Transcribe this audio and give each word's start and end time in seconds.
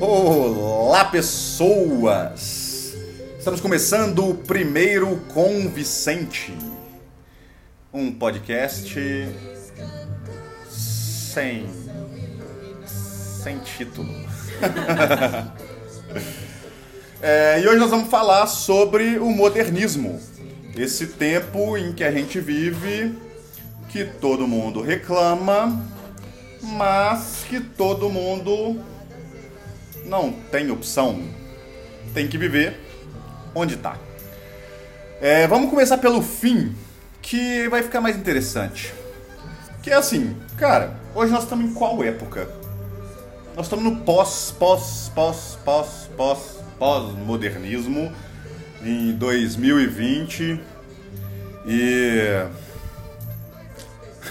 Olá, 0.00 1.04
pessoas! 1.04 2.96
Estamos 3.38 3.60
começando 3.60 4.28
o 4.28 4.34
primeiro 4.34 5.16
com 5.32 5.68
Vicente, 5.68 6.52
um 7.92 8.10
podcast 8.10 8.98
sem 10.68 11.68
sem 13.44 13.60
título. 13.60 14.08
É, 17.26 17.58
e 17.58 17.66
hoje 17.66 17.78
nós 17.78 17.88
vamos 17.88 18.10
falar 18.10 18.46
sobre 18.46 19.18
o 19.18 19.30
modernismo, 19.30 20.20
esse 20.76 21.06
tempo 21.06 21.74
em 21.74 21.90
que 21.90 22.04
a 22.04 22.12
gente 22.12 22.38
vive, 22.38 23.18
que 23.88 24.04
todo 24.04 24.46
mundo 24.46 24.82
reclama, 24.82 25.82
mas 26.60 27.46
que 27.48 27.60
todo 27.60 28.10
mundo 28.10 28.78
não 30.04 30.32
tem 30.32 30.70
opção, 30.70 31.22
tem 32.12 32.28
que 32.28 32.36
viver 32.36 32.78
onde 33.54 33.76
está. 33.76 33.96
É, 35.18 35.46
vamos 35.46 35.70
começar 35.70 35.96
pelo 35.96 36.20
fim, 36.20 36.76
que 37.22 37.66
vai 37.70 37.82
ficar 37.82 38.02
mais 38.02 38.18
interessante. 38.18 38.92
Que 39.82 39.90
é 39.90 39.94
assim, 39.94 40.36
cara, 40.58 40.94
hoje 41.14 41.32
nós 41.32 41.44
estamos 41.44 41.70
em 41.70 41.72
qual 41.72 42.04
época? 42.04 42.63
Nós 43.56 43.66
estamos 43.66 43.84
no 43.84 43.96
pós, 43.98 44.52
pós, 44.58 45.12
pós, 45.14 45.56
pós, 45.64 46.10
pós, 46.16 46.38
pós-modernismo 46.76 48.12
em 48.82 49.12
2020 49.12 50.60
e. 51.64 52.46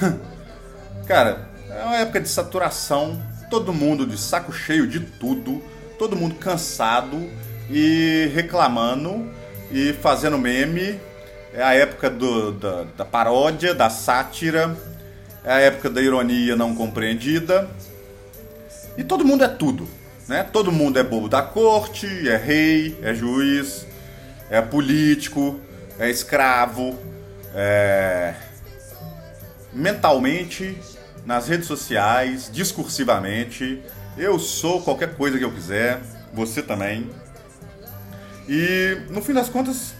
Cara, 1.07 1.47
é 1.69 1.83
uma 1.83 1.95
época 1.95 2.19
de 2.19 2.27
saturação, 2.27 3.21
todo 3.49 3.71
mundo 3.71 4.05
de 4.05 4.17
saco 4.17 4.51
cheio 4.51 4.85
de 4.85 4.99
tudo, 4.99 5.63
todo 5.97 6.17
mundo 6.17 6.35
cansado 6.35 7.17
e 7.69 8.29
reclamando 8.35 9.31
e 9.71 9.94
fazendo 9.94 10.38
meme. 10.38 10.99
É 11.53 11.63
a 11.63 11.73
época 11.73 12.09
do, 12.09 12.51
da, 12.51 12.83
da 12.97 13.05
paródia, 13.05 13.73
da 13.73 13.89
sátira, 13.89 14.75
é 15.45 15.53
a 15.53 15.59
época 15.59 15.89
da 15.89 16.01
ironia 16.01 16.57
não 16.57 16.75
compreendida. 16.75 17.69
E 18.97 19.03
todo 19.03 19.25
mundo 19.25 19.44
é 19.44 19.47
tudo. 19.47 19.88
Né? 20.27 20.44
Todo 20.44 20.72
mundo 20.72 20.99
é 20.99 21.03
bobo 21.03 21.27
da 21.27 21.41
corte, 21.41 22.08
é 22.30 22.38
rei, 22.38 22.97
é 23.02 23.13
juiz, 23.13 23.85
é 24.50 24.61
político, 24.61 25.59
é 26.00 26.09
escravo, 26.09 26.97
é... 27.53 28.33
mentalmente, 29.72 30.77
nas 31.25 31.47
redes 31.47 31.67
sociais, 31.67 32.50
discursivamente. 32.52 33.81
Eu 34.17 34.39
sou 34.39 34.81
qualquer 34.81 35.16
coisa 35.16 35.38
que 35.38 35.44
eu 35.44 35.52
quiser, 35.52 36.00
você 36.33 36.61
também. 36.61 37.09
E 38.47 38.97
no 39.09 39.22
fim 39.22 39.33
das 39.33 39.50
contas, 39.50 39.94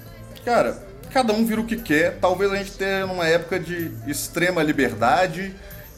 cara, 0.46 0.78
cada 1.12 1.34
um 1.34 1.46
vira 1.46 1.62
o 1.62 1.66
que 1.66 1.78
quer. 1.78 2.18
Talvez 2.20 2.52
a 2.52 2.58
gente 2.58 2.74
tenha 2.74 3.06
uma 3.06 3.28
época 3.28 3.60
de 3.60 3.92
extrema 4.08 4.62
liberdade 4.62 5.54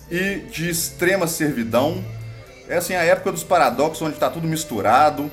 e 0.10 0.42
de 0.52 0.70
extrema 0.70 1.28
servidão 1.28 2.04
é 2.68 2.78
assim 2.78 2.94
a 2.94 3.04
época 3.04 3.32
dos 3.32 3.44
paradoxos, 3.44 4.02
onde 4.02 4.16
está 4.16 4.30
tudo 4.30 4.48
misturado. 4.48 5.32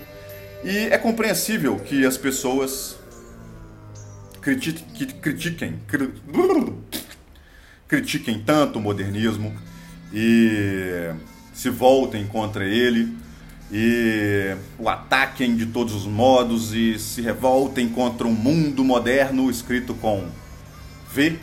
E 0.65 0.87
é 0.87 0.99
compreensível 0.99 1.77
que 1.79 2.07
as 2.07 2.17
pessoas 2.17 2.97
critiquem, 4.41 5.09
critiquem, 5.21 5.81
critiquem 7.89 8.43
tanto 8.43 8.79
o 8.79 8.83
modernismo 8.83 9.55
e 10.13 11.11
se 11.53 11.69
voltem 11.71 12.27
contra 12.27 12.65
ele 12.65 13.17
e 13.73 14.55
o 14.79 14.89
ataquem 14.89 15.57
de 15.57 15.67
todos 15.67 15.95
os 15.95 16.05
modos 16.05 16.75
e 16.75 16.99
se 16.99 17.23
revoltem 17.23 17.89
contra 17.89 18.27
um 18.27 18.33
mundo 18.33 18.85
moderno 18.85 19.51
escrito 19.51 19.95
com 19.95 20.29
V. 21.11 21.39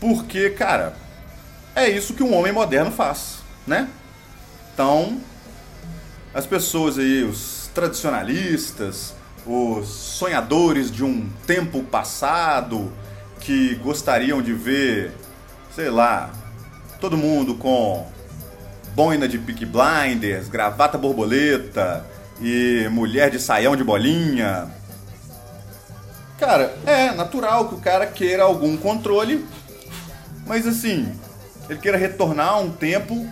Porque, 0.00 0.50
cara, 0.50 0.96
é 1.74 1.88
isso 1.88 2.14
que 2.14 2.22
um 2.22 2.34
homem 2.34 2.52
moderno 2.52 2.90
faz, 2.90 3.38
né? 3.66 3.88
Então, 4.78 5.20
as 6.32 6.46
pessoas 6.46 7.00
aí, 7.00 7.24
os 7.24 7.68
tradicionalistas, 7.74 9.12
os 9.44 9.88
sonhadores 9.88 10.88
de 10.88 11.02
um 11.02 11.28
tempo 11.48 11.82
passado 11.82 12.92
que 13.40 13.74
gostariam 13.82 14.40
de 14.40 14.52
ver, 14.52 15.10
sei 15.74 15.90
lá, 15.90 16.30
todo 17.00 17.16
mundo 17.16 17.56
com 17.56 18.06
boina 18.94 19.26
de 19.26 19.36
pick 19.36 19.66
blinders, 19.66 20.48
gravata 20.48 20.96
borboleta 20.96 22.06
e 22.40 22.86
mulher 22.88 23.32
de 23.32 23.40
saião 23.40 23.74
de 23.74 23.82
bolinha. 23.82 24.70
Cara, 26.38 26.72
é 26.86 27.10
natural 27.10 27.68
que 27.68 27.74
o 27.74 27.80
cara 27.80 28.06
queira 28.06 28.44
algum 28.44 28.76
controle, 28.76 29.44
mas 30.46 30.68
assim, 30.68 31.12
ele 31.68 31.80
queira 31.80 31.98
retornar 31.98 32.50
a 32.50 32.58
um 32.60 32.70
tempo 32.70 33.28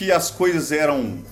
que 0.00 0.10
as 0.10 0.30
coisas 0.30 0.72
eram, 0.72 1.22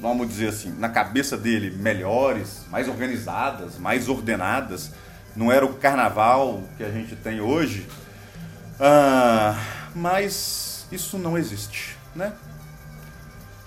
vamos 0.00 0.28
dizer 0.28 0.48
assim, 0.48 0.74
na 0.76 0.88
cabeça 0.88 1.36
dele 1.36 1.70
melhores, 1.70 2.66
mais 2.68 2.88
organizadas, 2.88 3.78
mais 3.78 4.08
ordenadas. 4.08 4.90
Não 5.36 5.52
era 5.52 5.64
o 5.64 5.74
carnaval 5.74 6.64
que 6.76 6.82
a 6.82 6.90
gente 6.90 7.14
tem 7.14 7.40
hoje. 7.40 7.86
Ah, 8.80 9.56
mas 9.94 10.84
isso 10.90 11.16
não 11.16 11.38
existe, 11.38 11.96
né? 12.12 12.32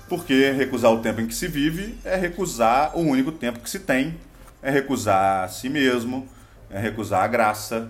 Porque 0.09 0.51
recusar 0.51 0.91
o 0.91 0.99
tempo 0.99 1.21
em 1.21 1.27
que 1.27 1.33
se 1.33 1.47
vive 1.47 1.97
é 2.03 2.17
recusar 2.17 2.97
o 2.97 2.99
único 2.99 3.31
tempo 3.31 3.59
que 3.59 3.69
se 3.69 3.79
tem, 3.79 4.19
é 4.61 4.69
recusar 4.69 5.45
a 5.45 5.47
si 5.47 5.69
mesmo, 5.69 6.27
é 6.69 6.77
recusar 6.77 7.23
a 7.23 7.27
graça. 7.27 7.89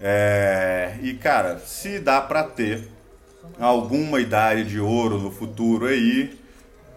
É... 0.00 0.96
E 1.02 1.12
cara, 1.12 1.58
se 1.58 1.98
dá 1.98 2.22
para 2.22 2.44
ter 2.44 2.95
alguma 3.58 4.20
idade 4.20 4.64
de 4.64 4.80
ouro 4.80 5.18
no 5.18 5.30
futuro 5.30 5.86
aí, 5.86 6.38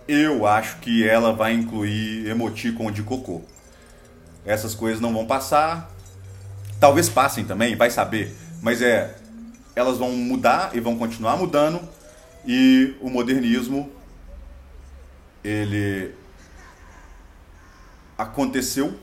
eu 0.08 0.46
acho 0.46 0.78
que 0.78 1.08
ela 1.08 1.34
vai 1.34 1.54
incluir 1.54 2.28
emoticon 2.28 2.92
de 2.92 3.04
cocô. 3.04 3.42
Essas 4.46 4.74
coisas 4.74 5.00
não 5.00 5.14
vão 5.14 5.26
passar. 5.26 5.92
Talvez 6.80 7.08
passem 7.08 7.46
também, 7.46 7.76
vai 7.76 7.92
saber. 7.92 8.36
Mas 8.62 8.82
é. 8.82 9.16
Elas 9.76 9.98
vão 9.98 10.12
mudar 10.12 10.72
e 10.74 10.80
vão 10.80 10.98
continuar 10.98 11.38
mudando. 11.38 11.80
E 12.46 12.96
o 13.00 13.10
modernismo. 13.10 13.92
Ele. 15.44 16.12
Aconteceu. 18.18 18.98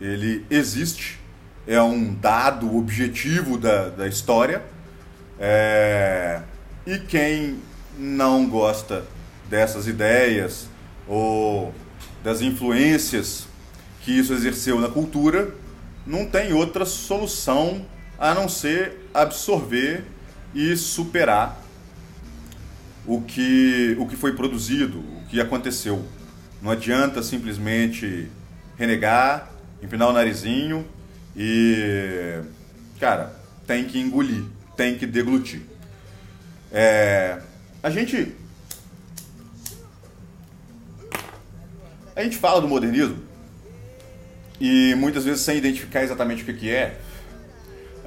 Ele 0.00 0.44
existe. 0.50 1.20
É 1.66 1.80
um 1.80 2.12
dado 2.14 2.76
objetivo 2.76 3.56
da, 3.56 3.90
da 3.90 4.08
história 4.08 4.62
é... 5.40 6.42
E 6.86 6.98
quem 6.98 7.58
não 7.98 8.46
gosta 8.46 9.04
dessas 9.48 9.86
ideias 9.86 10.68
ou 11.08 11.74
das 12.22 12.42
influências 12.42 13.46
que 14.02 14.12
isso 14.12 14.32
exerceu 14.32 14.80
na 14.80 14.88
cultura, 14.88 15.54
não 16.06 16.26
tem 16.26 16.52
outra 16.52 16.84
solução 16.84 17.84
a 18.18 18.34
não 18.34 18.48
ser 18.48 19.08
absorver 19.12 20.04
e 20.54 20.76
superar 20.76 21.60
o 23.06 23.20
que, 23.22 23.96
o 23.98 24.06
que 24.06 24.16
foi 24.16 24.34
produzido, 24.34 24.98
o 24.98 25.28
que 25.28 25.40
aconteceu. 25.40 26.04
Não 26.60 26.70
adianta 26.70 27.22
simplesmente 27.22 28.28
renegar, 28.76 29.50
empinar 29.82 30.08
o 30.08 30.12
narizinho 30.12 30.86
e. 31.36 32.40
Cara, 32.98 33.34
tem 33.66 33.84
que 33.84 33.98
engolir 33.98 34.44
tem 34.80 34.96
que 34.96 35.06
deglutir. 35.06 35.60
É, 36.72 37.38
a 37.82 37.90
gente. 37.90 38.34
A 42.16 42.22
gente 42.22 42.38
fala 42.38 42.62
do 42.62 42.68
modernismo 42.68 43.18
e 44.58 44.94
muitas 44.94 45.26
vezes 45.26 45.42
sem 45.42 45.58
identificar 45.58 46.02
exatamente 46.02 46.42
o 46.42 46.46
que, 46.46 46.54
que 46.54 46.70
é. 46.70 46.98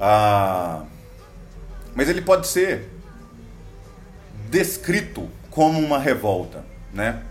Ah, 0.00 0.82
mas 1.94 2.08
ele 2.08 2.22
pode 2.22 2.48
ser 2.48 2.88
descrito 4.50 5.30
como 5.48 5.78
uma 5.78 6.00
revolta, 6.00 6.64
né? 6.92 7.22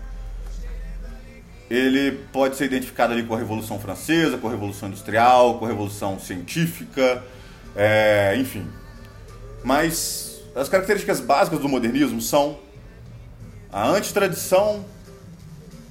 Ele 1.68 2.12
pode 2.32 2.56
ser 2.56 2.64
identificado 2.64 3.12
ali 3.12 3.24
com 3.24 3.34
a 3.34 3.38
Revolução 3.38 3.78
Francesa, 3.78 4.38
com 4.38 4.48
a 4.48 4.50
Revolução 4.50 4.88
Industrial, 4.88 5.58
com 5.58 5.66
a 5.66 5.68
Revolução 5.68 6.18
Científica, 6.18 7.22
é, 7.76 8.34
enfim, 8.38 8.66
mas 9.64 10.42
as 10.54 10.68
características 10.68 11.18
básicas 11.18 11.58
do 11.58 11.68
modernismo 11.68 12.20
são 12.20 12.58
a 13.72 13.88
antitradição, 13.88 14.84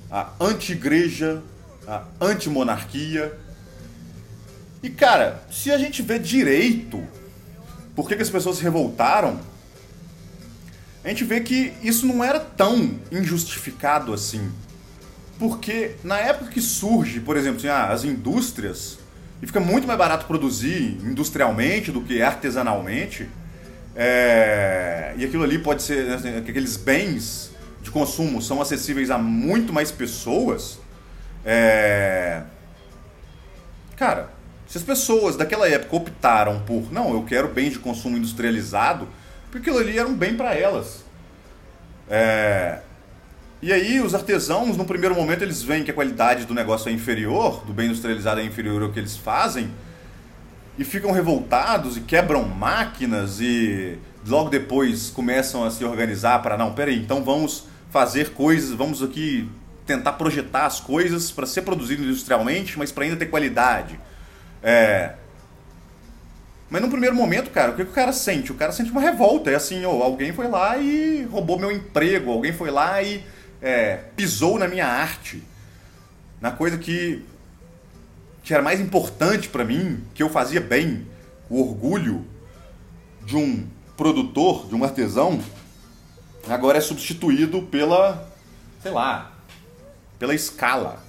a 0.10 0.30
anti-igreja 0.40 1.44
a 1.88 2.04
antimonarquia. 2.22 3.38
E 4.82 4.90
cara, 4.90 5.44
se 5.52 5.72
a 5.72 5.78
gente 5.78 6.02
vê 6.02 6.20
direito 6.20 7.04
por 7.96 8.08
que, 8.08 8.16
que 8.16 8.22
as 8.22 8.30
pessoas 8.30 8.58
se 8.58 8.64
revoltaram, 8.64 9.40
a 11.04 11.10
gente 11.10 11.24
vê 11.24 11.42
que 11.42 11.74
isso 11.82 12.06
não 12.08 12.24
era 12.24 12.40
tão 12.40 13.00
injustificado 13.12 14.14
assim. 14.14 14.52
Porque 15.38 15.96
na 16.04 16.18
época 16.18 16.52
que 16.52 16.62
surge, 16.62 17.20
por 17.20 17.36
exemplo, 17.38 17.58
assim, 17.58 17.68
ah, 17.68 17.90
as 17.90 18.04
indústrias, 18.04 18.98
e 19.42 19.48
fica 19.48 19.60
muito 19.60 19.86
mais 19.86 20.00
barato 20.00 20.26
produzir 20.26 20.98
industrialmente 21.04 21.92
do 21.92 22.02
que 22.02 22.22
artesanalmente, 22.22 23.30
é... 23.96 25.14
e 25.18 25.26
aquilo 25.26 25.44
ali 25.44 25.60
pode 25.60 25.84
ser, 25.84 26.10
assim, 26.12 26.38
aqueles 26.38 26.78
bens 26.78 27.52
de 27.82 27.92
consumo 27.92 28.42
são 28.42 28.62
acessíveis 28.62 29.12
a 29.12 29.18
muito 29.18 29.74
mais 29.74 29.92
pessoas, 29.92 30.80
é... 31.46 32.44
cara, 33.96 34.30
se 34.68 34.78
as 34.78 34.84
pessoas 34.84 35.36
daquela 35.36 35.68
época 35.68 35.96
optaram 35.96 36.62
por, 36.62 36.92
não, 36.92 37.14
eu 37.14 37.24
quero 37.24 37.48
bens 37.50 37.74
de 37.74 37.80
consumo 37.80 38.18
industrializado, 38.18 39.08
porque 39.52 39.70
aquilo 39.70 39.78
ali 39.78 40.00
era 40.00 40.08
um 40.08 40.16
bem 40.16 40.36
para 40.36 40.56
elas. 40.56 41.04
É... 42.10 42.80
E 43.62 43.72
aí 43.72 44.02
os 44.02 44.14
artesãos, 44.14 44.76
no 44.76 44.84
primeiro 44.84 45.16
momento, 45.16 45.42
eles 45.42 45.62
veem 45.62 45.84
que 45.84 45.92
a 45.92 45.94
qualidade 45.94 46.46
do 46.46 46.54
negócio 46.54 46.90
é 46.90 46.92
inferior, 46.92 47.64
do 47.66 47.72
bem 47.72 47.86
industrializado 47.86 48.42
é 48.42 48.44
inferior 48.44 48.82
ao 48.82 48.92
que 48.92 49.00
eles 49.00 49.16
fazem, 49.16 49.70
e 50.78 50.84
ficam 50.84 51.12
revoltados 51.12 51.98
e 51.98 52.02
quebram 52.02 52.44
máquinas 52.44 53.40
e 53.40 53.98
logo 54.28 54.50
depois 54.50 55.10
começam 55.10 55.64
a 55.64 55.70
se 55.70 55.84
organizar 55.84 56.42
para 56.42 56.58
não, 56.58 56.74
peraí, 56.74 56.98
então 56.98 57.24
vamos 57.24 57.68
fazer 57.92 58.32
coisas, 58.32 58.72
vamos 58.72 59.04
aqui 59.04 59.50
tentar 59.86 60.14
projetar 60.14 60.66
as 60.66 60.80
coisas 60.80 61.30
para 61.32 61.46
ser 61.46 61.62
produzido 61.62 62.04
industrialmente, 62.04 62.78
mas 62.78 62.92
para 62.92 63.04
ainda 63.04 63.18
ter 63.18 63.28
qualidade. 63.28 64.00
É... 64.62 65.14
Mas 66.70 66.82
no 66.82 66.90
primeiro 66.90 67.16
momento, 67.16 67.52
cara, 67.52 67.72
o 67.72 67.76
que, 67.76 67.86
que 67.86 67.92
o 67.92 67.94
cara 67.94 68.12
sente? 68.12 68.52
O 68.52 68.56
cara 68.56 68.72
sente 68.72 68.90
uma 68.90 69.02
revolta. 69.02 69.52
É 69.52 69.56
assim, 69.56 69.86
oh, 69.86 70.02
alguém 70.02 70.34
foi 70.34 70.48
lá 70.48 70.78
e 70.78 71.24
roubou 71.30 71.60
meu 71.60 71.72
emprego, 71.72 72.32
alguém 72.32 72.52
foi 72.52 72.72
lá 72.72 73.04
e 73.04 73.24
é, 73.62 74.00
pisou 74.16 74.58
na 74.58 74.68
minha 74.68 74.88
arte, 74.88 75.44
na 76.42 76.52
coisa 76.52 76.78
que, 76.78 77.24
que 78.44 78.54
era 78.54 78.62
mais 78.62 78.80
importante 78.82 79.48
para 79.48 79.64
mim, 79.64 80.04
que 80.14 80.22
eu 80.22 80.30
fazia 80.30 80.60
bem, 80.60 81.08
o 81.50 81.62
orgulho 81.62 82.26
de 83.26 83.38
um 83.38 83.66
produtor, 83.96 84.68
de 84.68 84.76
um 84.76 84.84
artesão, 84.84 85.42
agora 86.50 86.78
é 86.78 86.82
substituído 86.82 87.62
pela, 87.62 88.30
sei 88.82 88.92
lá, 88.92 89.32
pela 90.20 90.36
escala. 90.36 91.02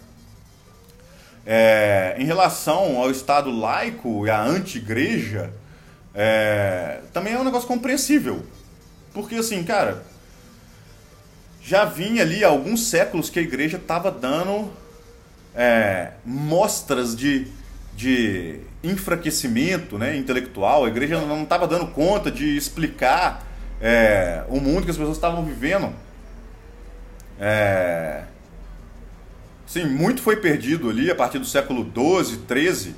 É, 1.47 2.15
em 2.19 2.25
relação 2.25 2.99
ao 2.99 3.11
Estado 3.11 3.51
laico 3.51 4.27
e 4.27 4.31
à 4.31 4.41
anti-igreja, 4.41 5.53
é, 6.15 7.01
também 7.13 7.35
é 7.35 7.39
um 7.39 7.45
negócio 7.45 7.67
compreensível. 7.67 8.47
Porque, 9.13 9.35
assim, 9.35 9.63
cara, 9.65 10.05
já 11.61 11.85
vinha 11.85 12.23
ali 12.23 12.45
há 12.45 12.49
alguns 12.49 12.87
séculos 12.87 13.29
que 13.29 13.39
a 13.39 13.43
igreja 13.43 13.77
estava 13.77 14.11
dando 14.11 14.71
é, 15.55 16.12
mostras 16.25 17.15
de, 17.15 17.47
de 17.95 18.61
enfraquecimento 18.83 19.99
né, 19.99 20.17
intelectual. 20.17 20.85
A 20.85 20.89
igreja 20.89 21.21
não 21.21 21.43
estava 21.43 21.67
dando 21.67 21.87
conta 21.89 22.31
de 22.31 22.56
explicar 22.56 23.47
é, 23.81 24.45
o 24.49 24.61
mundo 24.61 24.85
que 24.85 24.91
as 24.91 24.97
pessoas 24.97 25.17
estavam 25.17 25.45
vivendo. 25.45 25.93
É, 27.39 28.25
sim, 29.67 29.87
muito 29.87 30.23
foi 30.23 30.37
perdido 30.37 30.91
ali 30.91 31.11
a 31.11 31.15
partir 31.15 31.39
do 31.39 31.47
século 31.47 31.85
XII, 31.85 32.41
XIII, 32.47 32.95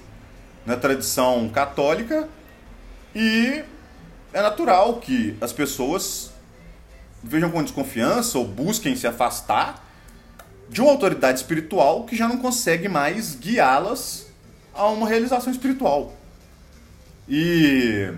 na 0.64 0.76
tradição 0.76 1.48
católica. 1.48 2.28
E 3.14 3.62
é 4.32 4.42
natural 4.42 4.96
que 4.96 5.36
as 5.40 5.52
pessoas 5.52 6.32
vejam 7.22 7.50
com 7.50 7.62
desconfiança 7.62 8.38
ou 8.38 8.46
busquem 8.46 8.94
se 8.94 9.06
afastar 9.06 9.85
de 10.68 10.80
uma 10.80 10.90
autoridade 10.90 11.38
espiritual 11.38 12.04
que 12.04 12.16
já 12.16 12.28
não 12.28 12.38
consegue 12.38 12.88
mais 12.88 13.34
guiá-las 13.34 14.26
a 14.74 14.86
uma 14.88 15.08
realização 15.08 15.52
espiritual. 15.52 16.14
E 17.28 18.12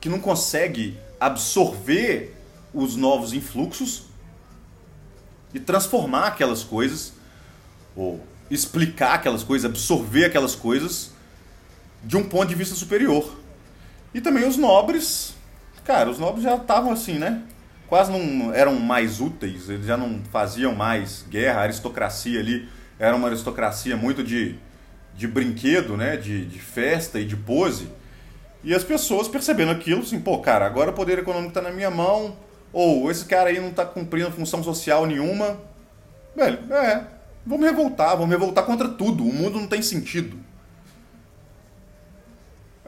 que 0.00 0.08
não 0.08 0.20
consegue 0.20 0.98
absorver 1.18 2.36
os 2.72 2.94
novos 2.94 3.32
influxos 3.32 4.04
e 5.52 5.58
transformar 5.58 6.28
aquelas 6.28 6.62
coisas 6.62 7.12
ou 7.96 8.20
explicar 8.50 9.14
aquelas 9.14 9.42
coisas, 9.42 9.68
absorver 9.68 10.24
aquelas 10.26 10.54
coisas 10.54 11.10
de 12.04 12.16
um 12.16 12.24
ponto 12.24 12.46
de 12.46 12.54
vista 12.54 12.74
superior. 12.74 13.36
E 14.14 14.20
também 14.20 14.46
os 14.46 14.56
nobres 14.56 15.34
Cara, 15.88 16.10
os 16.10 16.18
nobres 16.18 16.44
já 16.44 16.54
estavam 16.54 16.92
assim, 16.92 17.14
né? 17.14 17.42
Quase 17.88 18.12
não 18.12 18.52
eram 18.52 18.74
mais 18.74 19.20
úteis, 19.20 19.68
eles 19.68 19.86
já 19.86 19.96
não 19.96 20.20
faziam 20.30 20.74
mais 20.74 21.24
guerra, 21.28 21.60
a 21.60 21.62
aristocracia 21.62 22.38
ali 22.38 22.68
era 22.98 23.16
uma 23.16 23.28
aristocracia 23.28 23.96
muito 23.96 24.22
de, 24.22 24.56
de 25.14 25.26
brinquedo, 25.26 25.96
né? 25.96 26.16
De, 26.16 26.44
de 26.44 26.58
festa 26.58 27.18
e 27.18 27.24
de 27.24 27.36
pose. 27.36 27.88
E 28.62 28.74
as 28.74 28.84
pessoas 28.84 29.28
percebendo 29.28 29.70
aquilo, 29.70 30.02
assim, 30.02 30.20
pô, 30.20 30.38
cara, 30.38 30.66
agora 30.66 30.90
o 30.90 30.92
poder 30.92 31.18
econômico 31.18 31.50
está 31.50 31.62
na 31.62 31.70
minha 31.70 31.90
mão, 31.90 32.36
ou 32.72 33.10
esse 33.10 33.24
cara 33.24 33.50
aí 33.50 33.60
não 33.60 33.68
está 33.68 33.86
cumprindo 33.86 34.30
função 34.32 34.62
social 34.62 35.06
nenhuma. 35.06 35.58
Velho, 36.36 36.58
é, 36.72 37.04
vamos 37.46 37.64
revoltar, 37.64 38.16
vamos 38.16 38.30
revoltar 38.30 38.64
contra 38.64 38.88
tudo, 38.88 39.24
o 39.24 39.32
mundo 39.32 39.60
não 39.60 39.66
tem 39.66 39.80
sentido. 39.80 40.36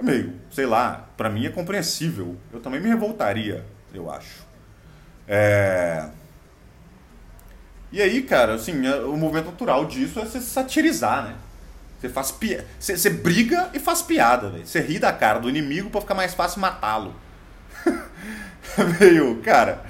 Meio, 0.03 0.35
sei 0.51 0.67
lá, 0.67 1.09
para 1.17 1.29
mim 1.29 1.47
é 1.47 1.51
compreensível. 1.51 2.37
Eu 2.53 2.61
também 2.61 2.81
me 2.81 2.89
revoltaria, 2.89 3.65
eu 3.93 4.11
acho. 4.11 4.50
É... 5.27 6.09
E 7.93 8.01
aí, 8.01 8.23
cara, 8.23 8.55
assim, 8.55 8.87
é, 8.87 8.97
o 9.01 9.17
movimento 9.17 9.47
natural 9.47 9.85
disso 9.87 10.21
é 10.21 10.25
você 10.25 10.41
satirizar, 10.41 11.25
né? 11.25 11.35
Você 12.01 12.09
faz 12.09 12.31
pi... 12.31 12.59
você, 12.79 12.97
você 12.97 13.11
briga 13.11 13.71
e 13.75 13.79
faz 13.79 14.01
piada, 14.01 14.49
velho. 14.49 14.67
Você 14.67 14.81
ri 14.81 14.99
da 14.99 15.13
cara 15.13 15.39
do 15.39 15.49
inimigo 15.49 15.91
para 15.91 16.01
ficar 16.01 16.15
mais 16.15 16.35
fácil 16.35 16.61
matá-lo. 16.61 17.15
meio, 19.01 19.37
cara, 19.43 19.83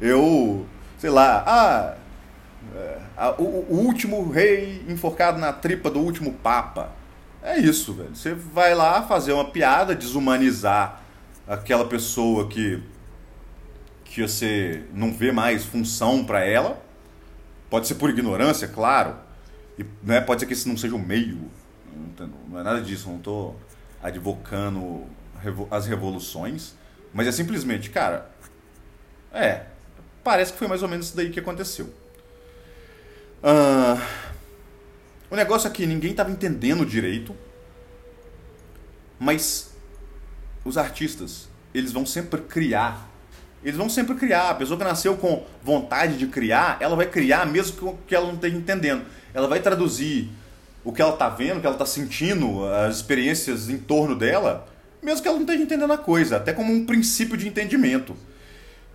eu, 0.00 0.66
sei 0.98 1.10
lá, 1.10 1.44
ah, 1.46 1.94
é, 2.74 3.34
o, 3.38 3.66
último 3.68 4.30
rei 4.30 4.84
enforcado 4.88 5.38
na 5.38 5.52
tripa 5.52 5.90
do 5.90 6.00
último 6.00 6.32
papa. 6.32 6.90
É 7.42 7.58
isso, 7.58 7.92
velho. 7.92 8.14
Você 8.14 8.34
vai 8.34 8.74
lá 8.74 9.02
fazer 9.02 9.32
uma 9.32 9.44
piada, 9.44 9.94
desumanizar 9.94 11.00
aquela 11.46 11.84
pessoa 11.84 12.48
que 12.48 12.82
que 14.12 14.20
você 14.20 14.84
não 14.92 15.10
vê 15.10 15.32
mais 15.32 15.64
função 15.64 16.22
para 16.22 16.44
ela. 16.44 16.84
Pode 17.70 17.86
ser 17.86 17.94
por 17.94 18.10
ignorância, 18.10 18.68
claro. 18.68 19.16
E 19.78 19.86
né, 20.02 20.20
pode 20.20 20.40
ser 20.40 20.46
que 20.46 20.52
esse 20.52 20.68
não 20.68 20.76
seja 20.76 20.94
o 20.94 20.98
meio. 20.98 21.50
Não 22.46 22.60
é 22.60 22.62
nada 22.62 22.82
disso. 22.82 23.08
Não 23.08 23.16
estou 23.16 23.58
advocando 24.02 25.06
as 25.70 25.86
revoluções. 25.86 26.74
Mas 27.14 27.26
é 27.26 27.32
simplesmente, 27.32 27.88
cara. 27.88 28.30
É. 29.32 29.64
Parece 30.22 30.52
que 30.52 30.58
foi 30.58 30.68
mais 30.68 30.82
ou 30.82 30.88
menos 30.90 31.06
isso 31.06 31.16
daí 31.16 31.30
que 31.30 31.40
aconteceu. 31.40 31.86
Uh, 33.42 33.98
o 35.30 35.34
negócio 35.34 35.66
é 35.66 35.70
que 35.70 35.86
ninguém 35.86 36.10
estava 36.10 36.30
entendendo 36.30 36.84
direito, 36.84 37.34
mas 39.18 39.74
os 40.66 40.76
artistas, 40.76 41.48
eles 41.72 41.92
vão 41.92 42.04
sempre 42.04 42.42
criar. 42.42 43.10
Eles 43.62 43.76
vão 43.76 43.88
sempre 43.88 44.14
criar. 44.14 44.50
A 44.50 44.54
pessoa 44.54 44.78
que 44.78 44.84
nasceu 44.84 45.16
com 45.16 45.44
vontade 45.62 46.16
de 46.16 46.26
criar, 46.26 46.76
ela 46.80 46.96
vai 46.96 47.06
criar 47.06 47.46
mesmo 47.46 47.98
que 48.06 48.14
ela 48.14 48.26
não 48.26 48.34
esteja 48.34 48.56
entendendo. 48.56 49.04
Ela 49.32 49.46
vai 49.46 49.60
traduzir 49.60 50.30
o 50.84 50.92
que 50.92 51.00
ela 51.00 51.12
está 51.12 51.28
vendo, 51.28 51.58
o 51.58 51.60
que 51.60 51.66
ela 51.66 51.76
está 51.76 51.86
sentindo, 51.86 52.64
as 52.66 52.96
experiências 52.96 53.68
em 53.68 53.78
torno 53.78 54.16
dela, 54.16 54.66
mesmo 55.02 55.22
que 55.22 55.28
ela 55.28 55.36
não 55.36 55.44
esteja 55.44 55.62
entendendo 55.62 55.92
a 55.92 55.98
coisa, 55.98 56.36
até 56.36 56.52
como 56.52 56.72
um 56.72 56.84
princípio 56.84 57.36
de 57.36 57.46
entendimento. 57.46 58.16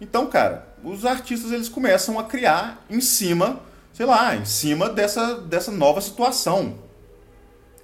Então, 0.02 0.28
cara, 0.28 0.68
os 0.84 1.06
artistas 1.06 1.52
eles 1.52 1.70
começam 1.70 2.20
a 2.20 2.24
criar 2.26 2.86
em 2.90 3.00
cima 3.00 3.62
sei 3.98 4.06
lá, 4.06 4.36
em 4.36 4.46
cima 4.46 4.90
dessa, 4.90 5.40
dessa 5.40 5.72
nova 5.72 6.00
situação, 6.02 6.78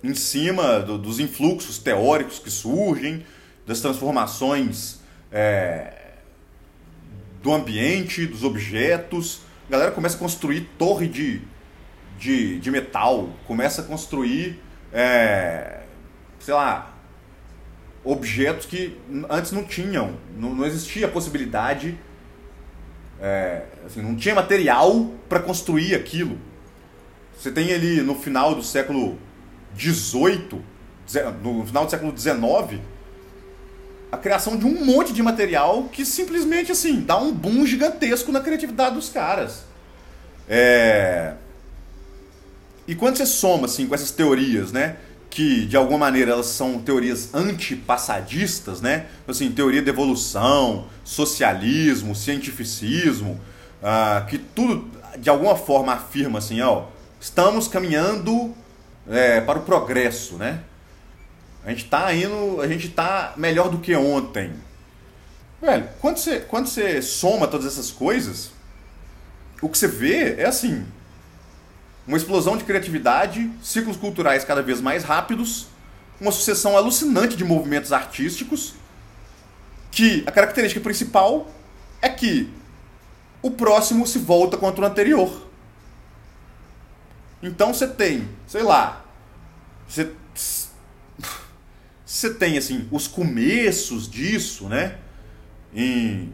em 0.03 0.13
cima 0.13 0.79
do, 0.79 0.95
dos 0.95 1.19
influxos 1.19 1.79
teóricos 1.79 2.37
que 2.37 2.51
surgem, 2.51 3.25
das 3.65 3.81
transformações 3.81 4.99
é, 5.31 6.02
do 7.43 7.53
ambiente, 7.53 8.25
dos 8.25 8.43
objetos. 8.43 9.41
A 9.67 9.71
galera 9.73 9.91
começa 9.91 10.15
a 10.15 10.19
construir 10.19 10.61
torre 10.79 11.07
de, 11.07 11.41
de, 12.17 12.57
de 12.59 12.71
metal, 12.71 13.29
começa 13.45 13.81
a 13.81 13.83
construir, 13.83 14.59
é, 14.91 15.81
sei 16.39 16.53
lá, 16.53 16.97
objetos 18.03 18.65
que 18.65 18.97
antes 19.29 19.51
não 19.51 19.63
tinham, 19.63 20.17
não, 20.37 20.55
não 20.55 20.65
existia 20.65 21.05
a 21.05 21.09
possibilidade 21.09 21.97
é, 23.21 23.63
assim, 23.85 24.01
não 24.01 24.15
tinha 24.15 24.35
material 24.35 25.11
para 25.29 25.39
construir 25.39 25.95
aquilo. 25.95 26.37
você 27.37 27.51
tem 27.51 27.73
ali 27.73 28.01
no 28.01 28.15
final 28.15 28.55
do 28.55 28.63
século 28.63 29.17
XVIII, 29.77 30.61
no 31.41 31.65
final 31.65 31.85
do 31.85 31.91
século 31.91 32.17
XIX, 32.17 32.81
a 34.13 34.17
criação 34.17 34.55
de 34.55 34.63
um 34.63 34.85
monte 34.85 35.11
de 35.11 35.23
material 35.23 35.89
que 35.91 36.05
simplesmente 36.05 36.71
assim 36.71 37.01
dá 37.01 37.17
um 37.17 37.33
boom 37.33 37.65
gigantesco 37.65 38.31
na 38.31 38.41
criatividade 38.41 38.93
dos 38.93 39.09
caras. 39.09 39.63
É... 40.47 41.33
E 42.87 42.93
quando 42.93 43.17
você 43.17 43.25
soma 43.25 43.65
assim 43.65 43.87
com 43.87 43.95
essas 43.95 44.11
teorias, 44.11 44.71
né, 44.71 44.97
que 45.31 45.65
de 45.65 45.75
alguma 45.75 45.97
maneira 45.97 46.33
elas 46.33 46.45
são 46.45 46.77
teorias 46.77 47.33
antipassadistas, 47.33 48.81
né, 48.81 49.07
assim 49.27 49.51
teoria 49.51 49.81
da 49.81 49.89
evolução, 49.89 50.85
socialismo, 51.03 52.13
cientificismo, 52.13 53.41
uh, 53.81 54.27
que 54.27 54.37
tudo 54.37 54.91
de 55.17 55.27
alguma 55.27 55.55
forma 55.55 55.91
afirma 55.91 56.37
assim, 56.37 56.61
ó, 56.61 56.83
estamos 57.19 57.67
caminhando 57.67 58.53
é, 59.09 59.41
para 59.41 59.57
o 59.57 59.63
progresso, 59.63 60.35
né? 60.35 60.59
A 61.65 61.69
gente 61.69 61.85
tá 61.85 62.13
indo, 62.13 62.61
a 62.61 62.67
gente 62.67 62.89
tá 62.89 63.33
melhor 63.37 63.69
do 63.69 63.79
que 63.79 63.95
ontem. 63.95 64.53
Velho, 65.61 65.87
quando 66.01 66.17
você, 66.17 66.41
quando 66.41 66.67
você 66.67 67.01
soma 67.01 67.47
todas 67.47 67.65
essas 67.65 67.89
coisas, 67.89 68.51
o 69.61 69.69
que 69.69 69.77
você 69.77 69.87
vê 69.87 70.35
é 70.35 70.45
assim, 70.45 70.85
uma 72.05 72.17
explosão 72.17 72.57
de 72.57 72.65
criatividade, 72.65 73.49
ciclos 73.61 73.95
culturais 73.95 74.43
cada 74.43 74.61
vez 74.61 74.81
mais 74.81 75.03
rápidos, 75.03 75.67
uma 76.19 76.31
sucessão 76.31 76.75
alucinante 76.75 77.37
de 77.37 77.45
movimentos 77.45 77.93
artísticos, 77.93 78.73
que 79.89 80.23
a 80.25 80.31
característica 80.31 80.81
principal 80.81 81.49
é 82.01 82.09
que 82.09 82.51
o 83.41 83.51
próximo 83.51 84.05
se 84.05 84.19
volta 84.19 84.57
contra 84.57 84.83
o 84.83 84.87
anterior. 84.87 85.47
Então 87.41 87.73
você 87.73 87.87
tem, 87.87 88.27
sei 88.47 88.63
lá, 88.63 89.05
você, 89.87 90.11
você 92.13 92.31
tem 92.31 92.59
assim 92.59 92.87
os 92.91 93.07
começos 93.07 94.07
disso, 94.07 94.69
né? 94.69 94.97
Em 95.73 96.31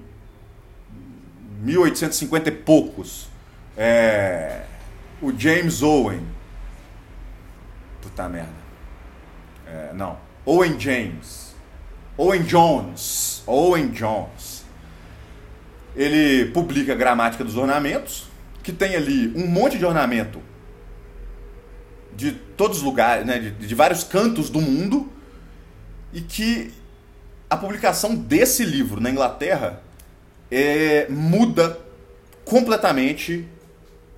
1850 1.61 2.49
e 2.49 2.51
poucos, 2.51 3.29
é, 3.77 4.63
o 5.21 5.31
James 5.31 5.81
Owen, 5.81 6.21
puta 8.01 8.27
merda, 8.27 8.51
é, 9.65 9.93
não, 9.93 10.17
Owen 10.45 10.77
James, 10.77 11.55
Owen 12.17 12.43
Jones, 12.43 13.41
Owen 13.47 13.87
Jones, 13.91 14.65
ele 15.95 16.51
publica 16.51 16.91
a 16.91 16.95
Gramática 16.95 17.41
dos 17.45 17.55
Ornamentos, 17.55 18.27
que 18.61 18.73
tem 18.73 18.97
ali 18.97 19.31
um 19.33 19.47
monte 19.47 19.77
de 19.77 19.85
ornamento 19.85 20.41
de 22.13 22.33
todos 22.33 22.79
os 22.79 22.83
lugares, 22.83 23.25
né, 23.25 23.39
de, 23.39 23.51
de 23.51 23.75
vários 23.75 24.03
cantos 24.03 24.49
do 24.49 24.59
mundo, 24.59 25.09
e 26.13 26.21
que 26.21 26.73
a 27.49 27.57
publicação 27.57 28.15
desse 28.15 28.63
livro 28.63 29.01
na 29.01 29.09
Inglaterra 29.09 29.81
é, 30.51 31.07
muda 31.09 31.79
completamente 32.45 33.47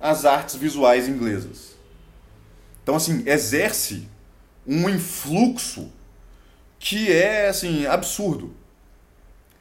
as 0.00 0.24
artes 0.24 0.56
visuais 0.56 1.08
inglesas. 1.08 1.76
Então, 2.82 2.96
assim, 2.96 3.22
exerce 3.26 4.08
um 4.66 4.88
influxo 4.88 5.90
que 6.78 7.12
é, 7.12 7.48
assim, 7.48 7.86
absurdo. 7.86 8.54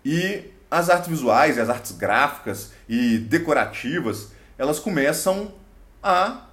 E 0.03 0.45
as 0.69 0.89
artes 0.89 1.09
visuais, 1.09 1.59
as 1.59 1.69
artes 1.69 1.91
gráficas 1.91 2.71
e 2.89 3.17
decorativas, 3.19 4.29
elas 4.57 4.79
começam 4.79 5.53
a 6.01 6.47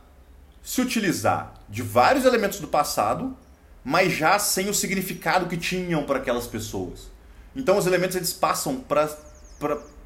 se 0.63 0.81
utilizar 0.81 1.55
de 1.69 1.83
vários 1.83 2.25
elementos 2.25 2.61
do 2.61 2.69
passado, 2.69 3.35
mas 3.89 4.13
já 4.13 4.39
sem 4.39 4.69
o 4.69 4.75
significado 4.75 5.47
que 5.47 5.57
tinham 5.57 6.03
para 6.03 6.19
aquelas 6.19 6.47
pessoas. 6.47 7.11
Então 7.57 7.79
os 7.79 7.87
elementos 7.87 8.17
eles 8.17 8.35
passam 8.35 8.77
para, 8.77 9.09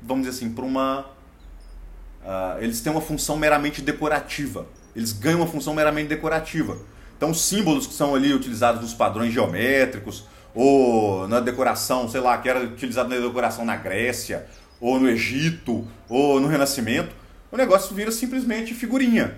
vamos 0.01 0.25
dizer 0.25 0.37
assim, 0.37 0.55
para 0.55 0.65
uma. 0.65 1.01
Uh, 1.01 2.61
eles 2.63 2.81
têm 2.81 2.93
uma 2.93 3.01
função 3.01 3.37
meramente 3.37 3.83
decorativa. 3.83 4.69
Eles 4.95 5.13
ganham 5.13 5.41
uma 5.41 5.49
função 5.49 5.75
meramente 5.75 6.07
decorativa. 6.07 6.79
Então 7.17 7.33
os 7.33 7.41
símbolos 7.41 7.89
que 7.89 7.93
são 7.93 8.15
ali 8.15 8.33
utilizados 8.33 8.83
nos 8.83 8.95
padrões 8.95 9.33
geométricos, 9.33 10.27
ou 10.55 11.27
na 11.27 11.41
decoração, 11.41 12.09
sei 12.09 12.21
lá, 12.21 12.39
que 12.39 12.49
era 12.49 12.63
utilizado 12.63 13.09
na 13.09 13.17
decoração 13.17 13.65
na 13.65 13.75
Grécia, 13.75 14.47
ou 14.81 15.01
no 15.01 15.09
Egito, 15.09 15.85
ou 16.09 16.39
no 16.39 16.47
Renascimento, 16.47 17.13
o 17.51 17.57
negócio 17.57 17.97
vira 17.97 18.13
simplesmente 18.13 18.75
figurinha. 18.75 19.37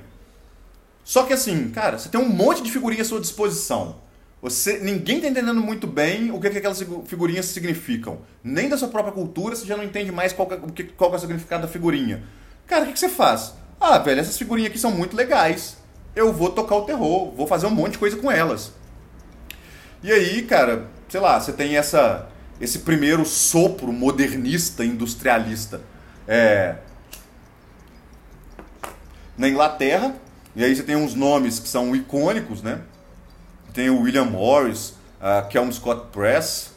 Só 1.02 1.22
que 1.22 1.32
assim, 1.32 1.70
cara, 1.70 1.98
você 1.98 2.10
tem 2.10 2.20
um 2.20 2.28
monte 2.28 2.62
de 2.62 2.70
figurinhas 2.70 3.06
à 3.06 3.08
sua 3.08 3.22
disposição. 3.22 4.04
Você, 4.44 4.76
ninguém 4.76 5.16
está 5.16 5.28
entendendo 5.28 5.62
muito 5.62 5.86
bem 5.86 6.30
o 6.30 6.38
que, 6.38 6.50
que 6.50 6.58
aquelas 6.58 6.84
figurinhas 7.06 7.46
significam. 7.46 8.18
Nem 8.42 8.68
da 8.68 8.76
sua 8.76 8.88
própria 8.88 9.14
cultura 9.14 9.56
você 9.56 9.64
já 9.64 9.74
não 9.74 9.82
entende 9.82 10.12
mais 10.12 10.34
qual, 10.34 10.46
que, 10.46 10.82
é, 10.82 10.86
qual 10.98 11.08
que 11.08 11.16
é 11.16 11.18
o 11.18 11.20
significado 11.20 11.62
da 11.62 11.72
figurinha. 11.72 12.22
Cara, 12.66 12.82
o 12.82 12.86
que, 12.88 12.92
que 12.92 12.98
você 12.98 13.08
faz? 13.08 13.54
Ah, 13.80 13.96
velho, 13.96 14.20
essas 14.20 14.36
figurinhas 14.36 14.70
aqui 14.70 14.78
são 14.78 14.90
muito 14.90 15.16
legais. 15.16 15.78
Eu 16.14 16.30
vou 16.30 16.50
tocar 16.50 16.76
o 16.76 16.82
terror, 16.82 17.32
vou 17.34 17.46
fazer 17.46 17.66
um 17.68 17.70
monte 17.70 17.92
de 17.92 17.98
coisa 17.98 18.18
com 18.18 18.30
elas. 18.30 18.74
E 20.02 20.12
aí, 20.12 20.42
cara, 20.42 20.90
sei 21.08 21.20
lá, 21.20 21.40
você 21.40 21.50
tem 21.50 21.78
essa, 21.78 22.28
esse 22.60 22.80
primeiro 22.80 23.24
sopro 23.24 23.90
modernista, 23.90 24.84
industrialista. 24.84 25.80
É, 26.28 26.76
na 29.38 29.48
Inglaterra, 29.48 30.14
e 30.54 30.62
aí 30.62 30.76
você 30.76 30.82
tem 30.82 30.96
uns 30.96 31.14
nomes 31.14 31.58
que 31.58 31.66
são 31.66 31.96
icônicos, 31.96 32.60
né? 32.60 32.82
Tem 33.74 33.90
o 33.90 34.02
William 34.02 34.24
Morris, 34.24 34.90
uh, 35.20 35.46
que 35.50 35.58
é 35.58 35.60
um 35.60 35.70
Scott 35.70 36.06
Press, 36.12 36.72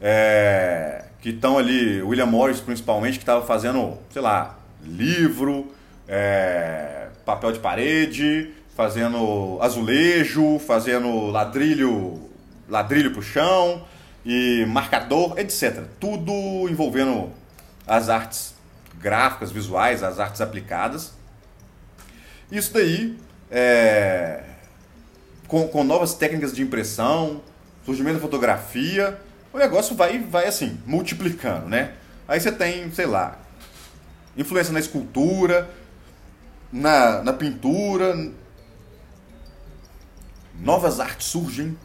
é, 0.00 1.04
que 1.20 1.28
estão 1.28 1.58
ali, 1.58 2.00
William 2.02 2.24
Morris 2.24 2.58
principalmente, 2.58 3.18
que 3.18 3.22
estava 3.22 3.44
fazendo, 3.44 3.98
sei 4.10 4.22
lá, 4.22 4.58
livro, 4.82 5.70
é, 6.08 7.08
papel 7.26 7.52
de 7.52 7.58
parede, 7.58 8.50
fazendo 8.74 9.58
azulejo, 9.60 10.58
fazendo 10.58 11.26
ladrilho, 11.26 12.18
ladrilho 12.66 13.12
pro 13.12 13.20
chão 13.20 13.84
e 14.24 14.64
marcador, 14.66 15.38
etc. 15.38 15.82
Tudo 16.00 16.32
envolvendo 16.66 17.30
as 17.86 18.08
artes 18.08 18.54
gráficas, 18.98 19.52
visuais, 19.52 20.02
as 20.02 20.18
artes 20.18 20.40
aplicadas. 20.40 21.12
Isso 22.50 22.72
daí, 22.72 23.18
é, 23.50 24.44
com, 25.48 25.66
com 25.66 25.82
novas 25.82 26.14
técnicas 26.14 26.54
de 26.54 26.62
impressão, 26.62 27.42
surgimento 27.84 28.16
da 28.16 28.20
fotografia, 28.20 29.18
o 29.52 29.58
negócio 29.58 29.96
vai, 29.96 30.18
vai 30.18 30.46
assim, 30.46 30.78
multiplicando, 30.86 31.66
né? 31.66 31.94
Aí 32.28 32.38
você 32.38 32.52
tem, 32.52 32.92
sei 32.92 33.06
lá, 33.06 33.38
influência 34.36 34.72
na 34.72 34.78
escultura, 34.78 35.68
na, 36.70 37.22
na 37.22 37.32
pintura, 37.32 38.30
novas 40.60 41.00
artes 41.00 41.26
surgem, 41.26 41.76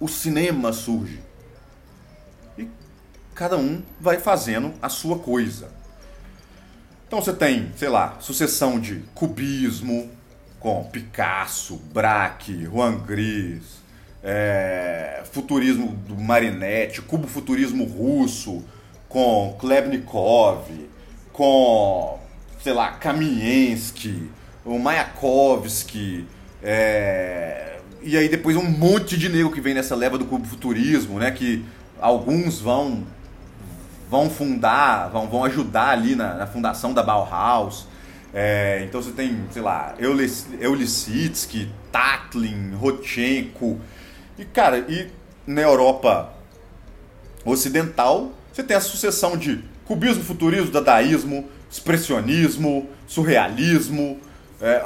o 0.00 0.08
cinema 0.08 0.72
surge. 0.72 1.20
E 2.58 2.68
cada 3.36 3.56
um 3.56 3.82
vai 4.00 4.18
fazendo 4.18 4.74
a 4.82 4.88
sua 4.88 5.20
coisa. 5.20 5.70
Então 7.06 7.22
você 7.22 7.32
tem, 7.32 7.72
sei 7.76 7.88
lá, 7.88 8.16
sucessão 8.18 8.80
de 8.80 9.04
cubismo 9.14 10.10
com 10.60 10.84
Picasso, 10.84 11.76
Braque, 11.92 12.64
Juan 12.64 12.98
Gris, 12.98 13.80
é, 14.22 15.22
futurismo 15.32 15.88
do 16.06 16.14
Marinetti, 16.14 17.00
cubo-futurismo 17.00 17.84
russo 17.84 18.62
com 19.08 19.56
Klebnikov, 19.58 20.68
com, 21.32 22.20
sei 22.62 22.74
lá, 22.74 22.92
Kamiensky, 22.92 24.30
o 24.64 24.78
Mayakovsky, 24.78 26.26
é, 26.62 27.78
e 28.02 28.16
aí 28.16 28.28
depois 28.28 28.56
um 28.56 28.70
monte 28.70 29.16
de 29.16 29.28
negro 29.30 29.50
que 29.50 29.60
vem 29.60 29.72
nessa 29.72 29.96
leva 29.96 30.18
do 30.18 30.26
cubo-futurismo, 30.26 31.18
né, 31.18 31.30
que 31.30 31.64
alguns 31.98 32.60
vão 32.60 33.04
vão 34.10 34.28
fundar, 34.28 35.08
vão, 35.08 35.28
vão 35.28 35.44
ajudar 35.44 35.90
ali 35.90 36.16
na, 36.16 36.34
na 36.34 36.46
fundação 36.46 36.92
da 36.92 37.00
Bauhaus. 37.00 37.86
É, 38.32 38.84
então 38.84 39.02
você 39.02 39.10
tem, 39.10 39.44
sei 39.50 39.62
lá, 39.62 39.94
Eulicitsky, 39.98 41.70
Tatlin, 41.90 42.74
Rodchenko. 42.74 43.80
E, 44.38 44.44
cara, 44.44 44.78
e 44.78 45.08
na 45.46 45.62
Europa 45.62 46.32
Ocidental, 47.44 48.32
você 48.52 48.62
tem 48.62 48.76
a 48.76 48.80
sucessão 48.80 49.36
de 49.36 49.64
cubismo, 49.84 50.22
futurismo, 50.22 50.70
dadaísmo, 50.70 51.48
expressionismo, 51.70 52.88
surrealismo, 53.06 54.20
é, 54.60 54.82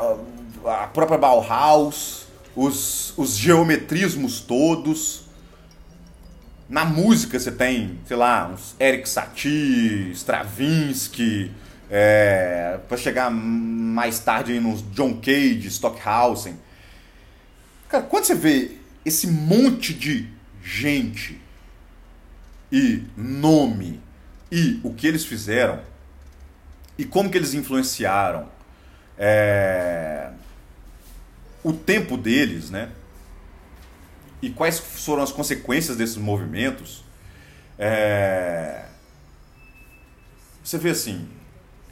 a 0.65 0.87
própria 0.87 1.19
Bauhaus, 1.19 2.27
os, 2.57 3.13
os 3.17 3.37
geometrismos 3.37 4.41
todos. 4.41 5.25
Na 6.69 6.85
música 6.85 7.39
você 7.39 7.53
tem, 7.53 7.99
sei 8.07 8.17
lá, 8.17 8.49
uns 8.53 8.75
Eric 8.81 9.09
Satie, 9.09 10.11
Stravinsky, 10.13 11.51
é, 11.97 12.81
para 12.89 12.97
chegar 12.97 13.31
mais 13.31 14.19
tarde 14.19 14.59
nos 14.59 14.83
John 14.91 15.21
Cage, 15.21 15.69
Stockhausen. 15.69 16.59
Cara, 17.89 18.03
quando 18.03 18.25
você 18.25 18.35
vê 18.35 18.73
esse 19.05 19.29
monte 19.29 19.95
de 19.95 20.29
gente 20.61 21.41
e 22.73 23.05
nome 23.17 24.01
e 24.51 24.81
o 24.83 24.93
que 24.93 25.07
eles 25.07 25.25
fizeram 25.25 25.81
e 26.99 27.05
como 27.05 27.31
que 27.31 27.39
eles 27.39 27.55
influenciaram 27.55 28.49
é, 29.17 30.33
o 31.63 31.73
tempo 31.73 32.17
deles, 32.17 32.71
né? 32.71 32.91
E 34.43 34.51
quais 34.51 34.81
foram 34.81 35.23
as 35.23 35.31
consequências 35.31 35.97
desses 35.97 36.17
movimentos? 36.17 37.05
É, 37.79 38.85
você 40.61 40.77
vê 40.77 40.91
assim, 40.91 41.29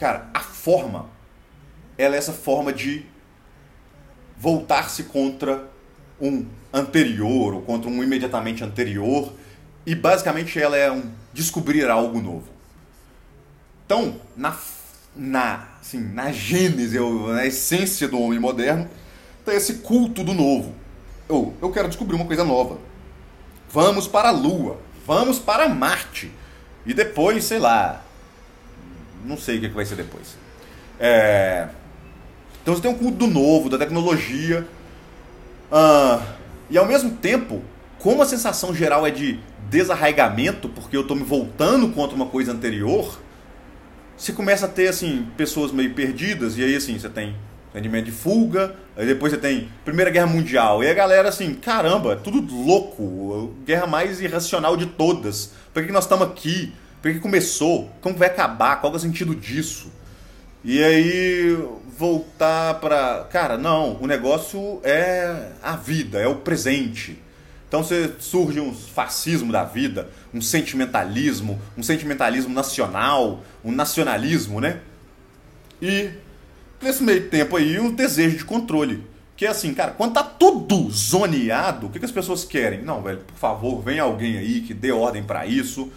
cara, 0.02 0.28
a 0.34 0.40
forma, 0.40 1.06
ela 1.96 2.16
é 2.16 2.18
essa 2.18 2.32
forma 2.32 2.72
de 2.72 3.06
voltar-se 4.36 5.04
contra 5.04 5.70
um 6.20 6.44
anterior 6.74 7.54
ou 7.54 7.62
contra 7.62 7.88
um 7.88 8.02
imediatamente 8.02 8.64
anterior 8.64 9.32
e 9.86 9.94
basicamente 9.94 10.58
ela 10.58 10.76
é 10.76 10.90
um 10.90 11.04
descobrir 11.32 11.88
algo 11.88 12.20
novo. 12.20 12.48
Então, 13.86 14.20
na, 14.36 14.56
na, 15.14 15.68
assim, 15.80 16.00
na 16.00 16.32
gênese, 16.32 16.98
na 16.98 17.46
essência 17.46 18.08
do 18.08 18.20
homem 18.20 18.40
moderno, 18.40 18.90
tem 19.44 19.54
esse 19.54 19.74
culto 19.74 20.24
do 20.24 20.34
novo. 20.34 20.74
Eu, 21.28 21.54
eu 21.62 21.70
quero 21.70 21.86
descobrir 21.86 22.16
uma 22.16 22.26
coisa 22.26 22.42
nova. 22.42 22.76
Vamos 23.70 24.08
para 24.08 24.30
a 24.30 24.32
Lua. 24.32 24.80
Vamos 25.06 25.38
para 25.38 25.68
Marte. 25.68 26.32
E 26.84 26.92
depois, 26.92 27.44
sei 27.44 27.60
lá. 27.60 28.02
Não 29.24 29.36
sei 29.36 29.58
o 29.58 29.60
que 29.60 29.68
vai 29.68 29.84
ser 29.84 29.96
depois. 29.96 30.36
É... 30.98 31.68
Então 32.62 32.74
você 32.74 32.82
tem 32.82 32.90
um 32.90 32.98
culto 32.98 33.18
do 33.18 33.26
novo, 33.26 33.68
da 33.68 33.78
tecnologia. 33.78 34.66
Ah, 35.70 36.22
e 36.70 36.78
ao 36.78 36.86
mesmo 36.86 37.10
tempo, 37.12 37.62
como 37.98 38.22
a 38.22 38.26
sensação 38.26 38.74
geral 38.74 39.06
é 39.06 39.10
de 39.10 39.38
desarraigamento, 39.68 40.68
porque 40.68 40.96
eu 40.96 41.02
estou 41.02 41.16
me 41.16 41.24
voltando 41.24 41.88
contra 41.88 42.14
uma 42.14 42.26
coisa 42.26 42.52
anterior, 42.52 43.18
você 44.16 44.32
começa 44.32 44.66
a 44.66 44.68
ter 44.68 44.88
assim 44.88 45.26
pessoas 45.36 45.72
meio 45.72 45.94
perdidas 45.94 46.56
e 46.56 46.62
aí 46.62 46.76
assim 46.76 46.98
você 46.98 47.08
tem 47.08 47.34
rendimento 47.74 48.04
de 48.04 48.12
fuga, 48.12 48.76
aí 48.96 49.06
depois 49.06 49.32
você 49.32 49.38
tem 49.38 49.68
Primeira 49.84 50.10
Guerra 50.10 50.26
Mundial 50.26 50.84
e 50.84 50.90
a 50.90 50.94
galera 50.94 51.30
assim, 51.30 51.54
caramba, 51.54 52.16
tudo 52.16 52.40
louco, 52.54 53.54
guerra 53.64 53.86
mais 53.86 54.20
irracional 54.20 54.76
de 54.76 54.86
todas. 54.86 55.52
Por 55.72 55.84
que 55.84 55.90
nós 55.90 56.04
estamos 56.04 56.28
aqui? 56.28 56.72
Por 57.02 57.12
que 57.12 57.18
começou? 57.18 57.90
Como 58.00 58.16
vai 58.16 58.28
acabar? 58.28 58.80
Qual 58.80 58.92
é 58.92 58.96
o 58.96 59.00
sentido 59.00 59.34
disso? 59.34 59.90
E 60.64 60.82
aí 60.82 61.58
voltar 61.98 62.74
para, 62.74 63.24
cara, 63.24 63.58
não, 63.58 63.96
o 64.00 64.06
negócio 64.06 64.80
é 64.84 65.48
a 65.60 65.74
vida, 65.74 66.20
é 66.20 66.28
o 66.28 66.36
presente. 66.36 67.18
Então 67.66 67.82
você 67.82 68.12
surge 68.20 68.60
um 68.60 68.72
fascismo 68.72 69.50
da 69.50 69.64
vida, 69.64 70.08
um 70.32 70.40
sentimentalismo, 70.40 71.60
um 71.76 71.82
sentimentalismo 71.82 72.54
nacional, 72.54 73.42
um 73.64 73.72
nacionalismo, 73.72 74.60
né? 74.60 74.78
E 75.80 76.10
nesse 76.80 77.02
meio 77.02 77.28
tempo 77.28 77.56
aí, 77.56 77.80
um 77.80 77.92
desejo 77.92 78.38
de 78.38 78.44
controle. 78.44 79.04
Que 79.36 79.46
é 79.46 79.48
assim, 79.48 79.74
cara, 79.74 79.90
quando 79.90 80.12
tá 80.12 80.22
tudo 80.22 80.88
zoneado, 80.90 81.86
o 81.86 81.90
que, 81.90 81.98
que 81.98 82.04
as 82.04 82.12
pessoas 82.12 82.44
querem? 82.44 82.82
Não, 82.82 83.02
velho, 83.02 83.18
por 83.18 83.36
favor, 83.36 83.82
vem 83.82 83.98
alguém 83.98 84.38
aí 84.38 84.60
que 84.60 84.72
dê 84.72 84.92
ordem 84.92 85.24
para 85.24 85.46
isso. 85.46 85.90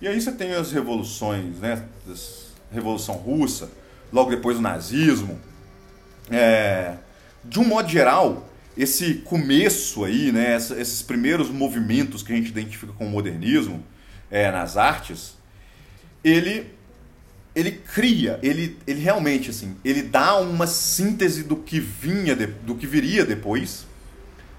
E 0.00 0.08
aí 0.08 0.20
você 0.20 0.32
tem 0.32 0.52
as 0.52 0.72
revoluções, 0.72 1.58
né? 1.58 1.84
Revolução 2.72 3.16
Russa, 3.16 3.70
logo 4.12 4.30
depois 4.30 4.56
o 4.56 4.60
nazismo. 4.62 5.38
É, 6.30 6.94
de 7.44 7.58
um 7.58 7.64
modo 7.64 7.88
geral, 7.88 8.48
esse 8.76 9.14
começo 9.16 10.04
aí, 10.04 10.32
né, 10.32 10.56
esses 10.56 11.02
primeiros 11.02 11.50
movimentos 11.50 12.22
que 12.22 12.32
a 12.32 12.36
gente 12.36 12.48
identifica 12.48 12.92
com 12.92 13.06
o 13.06 13.10
modernismo 13.10 13.84
é, 14.30 14.50
nas 14.50 14.76
artes, 14.76 15.36
ele 16.24 16.78
ele 17.52 17.72
cria, 17.72 18.38
ele, 18.44 18.78
ele 18.86 19.00
realmente 19.00 19.50
assim, 19.50 19.76
ele 19.84 20.02
dá 20.02 20.38
uma 20.38 20.68
síntese 20.68 21.42
do 21.42 21.56
que 21.56 21.80
vinha, 21.80 22.36
de, 22.36 22.46
do 22.46 22.76
que 22.76 22.86
viria 22.86 23.24
depois 23.24 23.86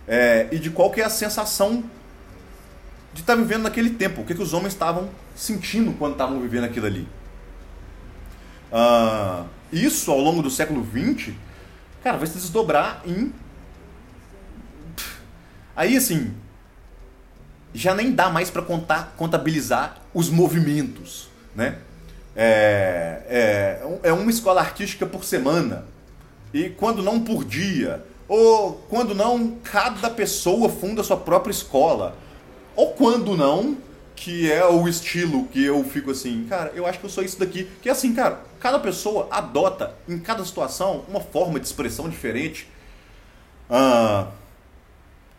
é, 0.05 0.49
e 0.51 0.59
de 0.59 0.69
qual 0.69 0.91
que 0.91 0.99
é 0.99 1.05
a 1.05 1.09
sensação 1.09 1.85
de 3.13 3.21
estar 3.21 3.35
tá 3.35 3.41
vivendo 3.41 3.63
naquele 3.63 3.91
tempo, 3.91 4.21
o 4.21 4.25
que, 4.25 4.33
que 4.33 4.41
os 4.41 4.53
homens 4.53 4.73
estavam 4.73 5.09
sentindo 5.35 5.93
quando 5.93 6.13
estavam 6.13 6.39
vivendo 6.39 6.65
aquilo 6.65 6.85
ali. 6.85 7.07
Uh, 8.71 9.45
isso 9.71 10.11
ao 10.11 10.19
longo 10.19 10.41
do 10.41 10.49
século 10.49 10.85
XX, 10.85 11.33
cara, 12.03 12.17
vai 12.17 12.27
se 12.27 12.33
desdobrar 12.33 13.01
em 13.05 13.33
Aí 15.75 15.95
assim, 15.95 16.33
já 17.73 17.95
nem 17.95 18.11
dá 18.11 18.29
mais 18.29 18.49
para 18.49 18.61
contar, 18.61 19.13
contabilizar 19.17 19.97
os 20.13 20.29
movimentos, 20.29 21.29
né? 21.55 21.77
É, 22.35 23.81
é, 24.03 24.09
é 24.09 24.13
uma 24.13 24.29
escola 24.29 24.61
artística 24.61 25.05
por 25.05 25.25
semana 25.25 25.85
e 26.53 26.69
quando 26.69 27.03
não 27.03 27.19
por 27.19 27.43
dia 27.43 28.05
ou 28.25 28.73
quando 28.89 29.13
não 29.13 29.57
cada 29.63 30.09
pessoa 30.09 30.69
funda 30.69 31.03
sua 31.03 31.17
própria 31.17 31.51
escola 31.51 32.15
ou 32.75 32.93
quando 32.93 33.35
não 33.35 33.77
que 34.15 34.51
é 34.51 34.63
o 34.63 34.87
estilo 34.87 35.47
que 35.47 35.63
eu 35.63 35.83
fico 35.83 36.11
assim, 36.11 36.45
cara, 36.47 36.71
eu 36.75 36.85
acho 36.85 36.99
que 36.99 37.05
eu 37.05 37.09
sou 37.09 37.23
isso 37.23 37.39
daqui. 37.39 37.67
Que 37.81 37.89
é 37.89 37.91
assim, 37.91 38.13
cara, 38.13 38.39
cada 38.59 38.79
pessoa 38.79 39.27
adota 39.31 39.95
em 40.07 40.19
cada 40.19 40.45
situação 40.45 41.03
uma 41.07 41.19
forma 41.19 41.59
de 41.59 41.65
expressão 41.65 42.07
diferente. 42.07 42.67
Ah, 43.67 44.27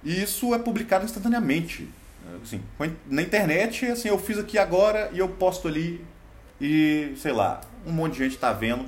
e 0.02 0.20
isso 0.20 0.52
é 0.52 0.58
publicado 0.58 1.04
instantaneamente. 1.04 1.88
Assim, 2.42 2.60
na 3.08 3.22
internet, 3.22 3.86
assim, 3.86 4.08
eu 4.08 4.18
fiz 4.18 4.36
aqui 4.38 4.58
agora 4.58 5.10
e 5.12 5.18
eu 5.20 5.28
posto 5.28 5.68
ali 5.68 6.04
e, 6.60 7.14
sei 7.18 7.32
lá, 7.32 7.60
um 7.86 7.92
monte 7.92 8.14
de 8.14 8.18
gente 8.18 8.34
está 8.34 8.52
vendo. 8.52 8.84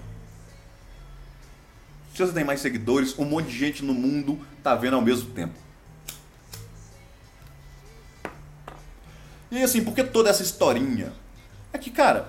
Se 2.14 2.20
você 2.20 2.32
tem 2.32 2.44
mais 2.44 2.60
seguidores, 2.60 3.16
um 3.16 3.24
monte 3.24 3.46
de 3.46 3.56
gente 3.56 3.84
no 3.84 3.94
mundo 3.94 4.40
está 4.58 4.74
vendo 4.74 4.94
ao 4.94 5.02
mesmo 5.02 5.30
tempo. 5.30 5.63
E 9.54 9.62
assim, 9.62 9.84
por 9.84 9.94
que 9.94 10.04
toda 10.04 10.30
essa 10.30 10.42
historinha? 10.42 11.12
É 11.72 11.78
que, 11.78 11.90
cara, 11.90 12.28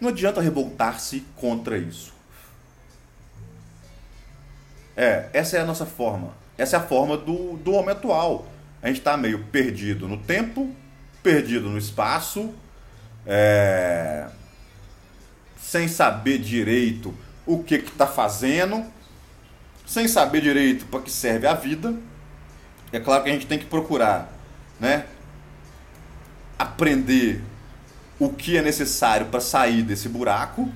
não 0.00 0.10
adianta 0.10 0.40
revoltar-se 0.40 1.24
contra 1.36 1.78
isso. 1.78 2.14
É, 4.96 5.28
essa 5.32 5.56
é 5.56 5.60
a 5.60 5.64
nossa 5.64 5.84
forma 5.84 6.32
essa 6.58 6.76
é 6.76 6.78
a 6.78 6.82
forma 6.82 7.16
do, 7.16 7.56
do 7.58 7.72
homem 7.72 7.90
atual. 7.90 8.46
A 8.82 8.88
gente 8.88 8.98
está 8.98 9.16
meio 9.16 9.44
perdido 9.44 10.08
no 10.08 10.18
tempo, 10.18 10.74
perdido 11.22 11.68
no 11.68 11.76
espaço, 11.76 12.54
é... 13.26 14.26
sem 15.58 15.88
saber 15.88 16.38
direito 16.38 17.14
o 17.44 17.62
que 17.62 17.74
está 17.74 18.06
fazendo, 18.06 18.84
sem 19.84 20.08
saber 20.08 20.40
direito 20.40 20.86
para 20.86 21.00
que 21.00 21.10
serve 21.10 21.46
a 21.46 21.54
vida. 21.54 21.94
É 22.92 23.00
claro 23.00 23.24
que 23.24 23.30
a 23.30 23.32
gente 23.32 23.46
tem 23.46 23.58
que 23.58 23.66
procurar, 23.66 24.32
né? 24.80 25.06
Aprender 26.58 27.42
o 28.18 28.30
que 28.30 28.56
é 28.56 28.62
necessário 28.62 29.26
para 29.26 29.40
sair 29.40 29.82
desse 29.82 30.08
buraco. 30.08 30.70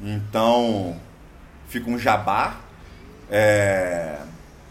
Então, 0.00 1.00
fica 1.68 1.90
um 1.90 1.98
jabá. 1.98 2.60
É 3.30 4.20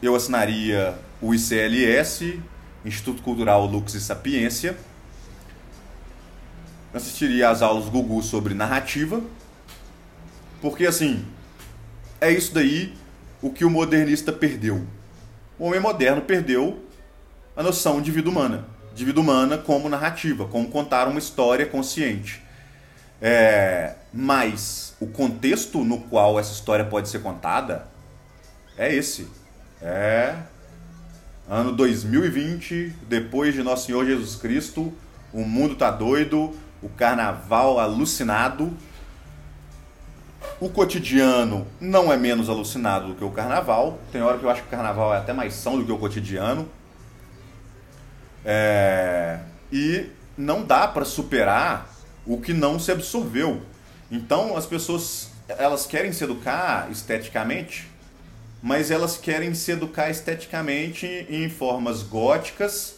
eu 0.01 0.15
assinaria 0.15 0.95
o 1.21 1.33
ICLS, 1.33 2.39
Instituto 2.83 3.21
Cultural 3.23 3.65
Lux 3.65 3.93
e 3.93 4.01
Sapiência. 4.01 4.77
Assistiria 6.93 7.49
às 7.49 7.61
aulas 7.61 7.89
Gugu 7.89 8.21
sobre 8.21 8.53
narrativa. 8.53 9.21
Porque 10.61 10.85
assim, 10.85 11.25
é 12.21 12.31
isso 12.31 12.53
daí 12.53 12.93
o 13.41 13.51
que 13.51 13.65
o 13.65 13.69
modernista 13.69 14.31
perdeu. 14.31 14.85
O 15.57 15.65
homem 15.65 15.79
moderno 15.79 16.21
perdeu 16.21 16.83
a 17.55 17.63
noção 17.63 18.01
de 18.01 18.11
vida 18.11 18.29
humana. 18.29 18.67
De 18.95 19.05
vida 19.05 19.19
humana 19.19 19.57
como 19.57 19.89
narrativa, 19.89 20.45
como 20.45 20.69
contar 20.69 21.07
uma 21.07 21.19
história 21.19 21.65
consciente. 21.65 22.41
É, 23.21 23.95
mas 24.13 24.95
o 24.99 25.07
contexto 25.07 25.83
no 25.83 25.99
qual 25.99 26.39
essa 26.39 26.53
história 26.53 26.85
pode 26.85 27.09
ser 27.09 27.19
contada 27.19 27.87
é 28.77 28.93
esse. 28.93 29.27
É. 29.81 30.35
Ano 31.47 31.71
2020, 31.73 32.93
depois 33.07 33.53
de 33.53 33.61
Nosso 33.61 33.85
Senhor 33.85 34.05
Jesus 34.05 34.35
Cristo, 34.35 34.91
o 35.31 35.43
mundo 35.43 35.75
tá 35.75 35.91
doido, 35.91 36.53
o 36.81 36.89
carnaval 36.89 37.79
alucinado. 37.79 38.71
O 40.59 40.69
cotidiano 40.69 41.67
não 41.79 42.11
é 42.11 42.17
menos 42.17 42.49
alucinado 42.49 43.09
do 43.09 43.15
que 43.15 43.23
o 43.23 43.31
carnaval. 43.31 43.99
Tem 44.11 44.21
hora 44.21 44.37
que 44.37 44.43
eu 44.45 44.49
acho 44.49 44.61
que 44.61 44.67
o 44.67 44.71
carnaval 44.71 45.13
é 45.13 45.17
até 45.17 45.33
mais 45.33 45.53
são 45.53 45.77
do 45.77 45.85
que 45.85 45.91
o 45.91 45.97
cotidiano. 45.97 46.67
É... 48.45 49.39
E 49.71 50.09
não 50.37 50.63
dá 50.63 50.87
para 50.87 51.03
superar 51.03 51.89
o 52.25 52.39
que 52.39 52.53
não 52.53 52.79
se 52.79 52.91
absorveu. 52.91 53.61
Então 54.11 54.55
as 54.55 54.65
pessoas 54.65 55.29
elas 55.47 55.85
querem 55.85 56.11
se 56.11 56.23
educar 56.23 56.89
esteticamente, 56.91 57.89
mas 58.61 58.89
elas 58.89 59.17
querem 59.17 59.53
se 59.53 59.71
educar 59.71 60.09
esteticamente 60.09 61.05
em 61.29 61.49
formas 61.49 62.01
góticas, 62.01 62.95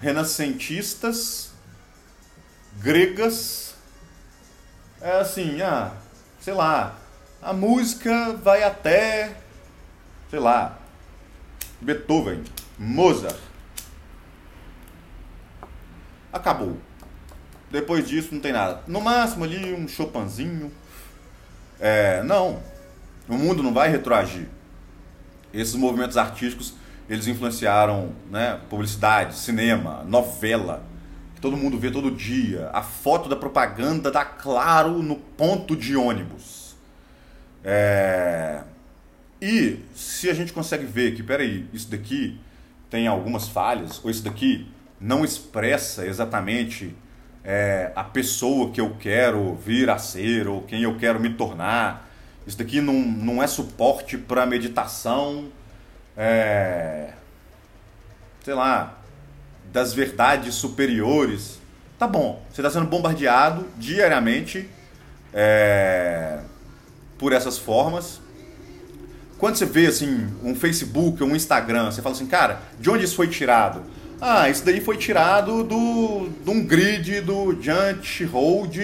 renascentistas, 0.00 1.50
gregas. 2.78 3.74
É 5.00 5.18
assim, 5.18 5.60
ah, 5.60 5.92
sei 6.40 6.54
lá, 6.54 6.96
a 7.40 7.52
música 7.52 8.32
vai 8.34 8.62
até, 8.62 9.36
sei 10.30 10.38
lá, 10.38 10.78
Beethoven, 11.80 12.44
Mozart. 12.78 13.51
Acabou. 16.32 16.78
Depois 17.70 18.08
disso 18.08 18.28
não 18.32 18.40
tem 18.40 18.52
nada. 18.52 18.82
No 18.86 19.00
máximo 19.00 19.44
ali 19.44 19.72
um 19.74 19.86
Chopinzinho. 19.86 20.72
É, 21.80 22.22
não. 22.22 22.62
O 23.28 23.34
mundo 23.34 23.62
não 23.62 23.72
vai 23.72 23.88
retroagir. 23.90 24.46
Esses 25.52 25.74
movimentos 25.74 26.16
artísticos, 26.16 26.74
eles 27.08 27.26
influenciaram 27.26 28.12
né, 28.30 28.60
publicidade, 28.68 29.36
cinema, 29.36 30.02
novela, 30.04 30.82
que 31.34 31.40
todo 31.40 31.56
mundo 31.56 31.78
vê 31.78 31.90
todo 31.90 32.10
dia. 32.10 32.70
A 32.72 32.82
foto 32.82 33.28
da 33.28 33.36
propaganda 33.36 34.10
dá 34.10 34.24
claro 34.24 35.02
no 35.02 35.16
ponto 35.16 35.76
de 35.76 35.96
ônibus. 35.96 36.76
É... 37.64 38.62
E 39.40 39.80
se 39.94 40.30
a 40.30 40.34
gente 40.34 40.52
consegue 40.52 40.84
ver 40.84 41.14
que, 41.14 41.22
peraí, 41.22 41.66
isso 41.72 41.90
daqui 41.90 42.38
tem 42.88 43.06
algumas 43.06 43.48
falhas, 43.48 44.00
ou 44.04 44.10
isso 44.10 44.22
daqui 44.22 44.68
não 45.02 45.24
expressa 45.24 46.06
exatamente 46.06 46.94
é, 47.44 47.90
a 47.96 48.04
pessoa 48.04 48.70
que 48.70 48.80
eu 48.80 48.96
quero 49.00 49.54
vir 49.56 49.90
a 49.90 49.98
ser 49.98 50.46
ou 50.46 50.62
quem 50.62 50.82
eu 50.82 50.96
quero 50.96 51.18
me 51.18 51.34
tornar. 51.34 52.08
Isso 52.46 52.56
daqui 52.56 52.80
não, 52.80 52.94
não 52.94 53.42
é 53.42 53.46
suporte 53.48 54.16
para 54.16 54.46
meditação, 54.46 55.48
é, 56.16 57.10
sei 58.44 58.54
lá, 58.54 58.98
das 59.72 59.92
verdades 59.92 60.54
superiores. 60.54 61.60
Tá 61.98 62.06
bom, 62.06 62.44
você 62.50 62.60
está 62.60 62.70
sendo 62.70 62.86
bombardeado 62.86 63.66
diariamente 63.76 64.68
é, 65.34 66.40
por 67.18 67.32
essas 67.32 67.58
formas. 67.58 68.20
Quando 69.38 69.56
você 69.56 69.66
vê 69.66 69.86
assim 69.86 70.28
um 70.44 70.54
Facebook, 70.54 71.22
um 71.24 71.34
Instagram, 71.34 71.90
você 71.90 72.00
fala 72.00 72.14
assim, 72.14 72.26
cara, 72.26 72.60
de 72.78 72.88
onde 72.88 73.04
isso 73.04 73.16
foi 73.16 73.26
tirado? 73.26 73.82
Ah, 74.24 74.48
isso 74.48 74.64
daí 74.64 74.80
foi 74.80 74.96
tirado 74.96 75.64
do, 75.64 76.28
de 76.44 76.48
um 76.48 76.64
grid 76.64 77.22
do 77.22 77.60
Giant 77.60 78.20
Hold. 78.30 78.76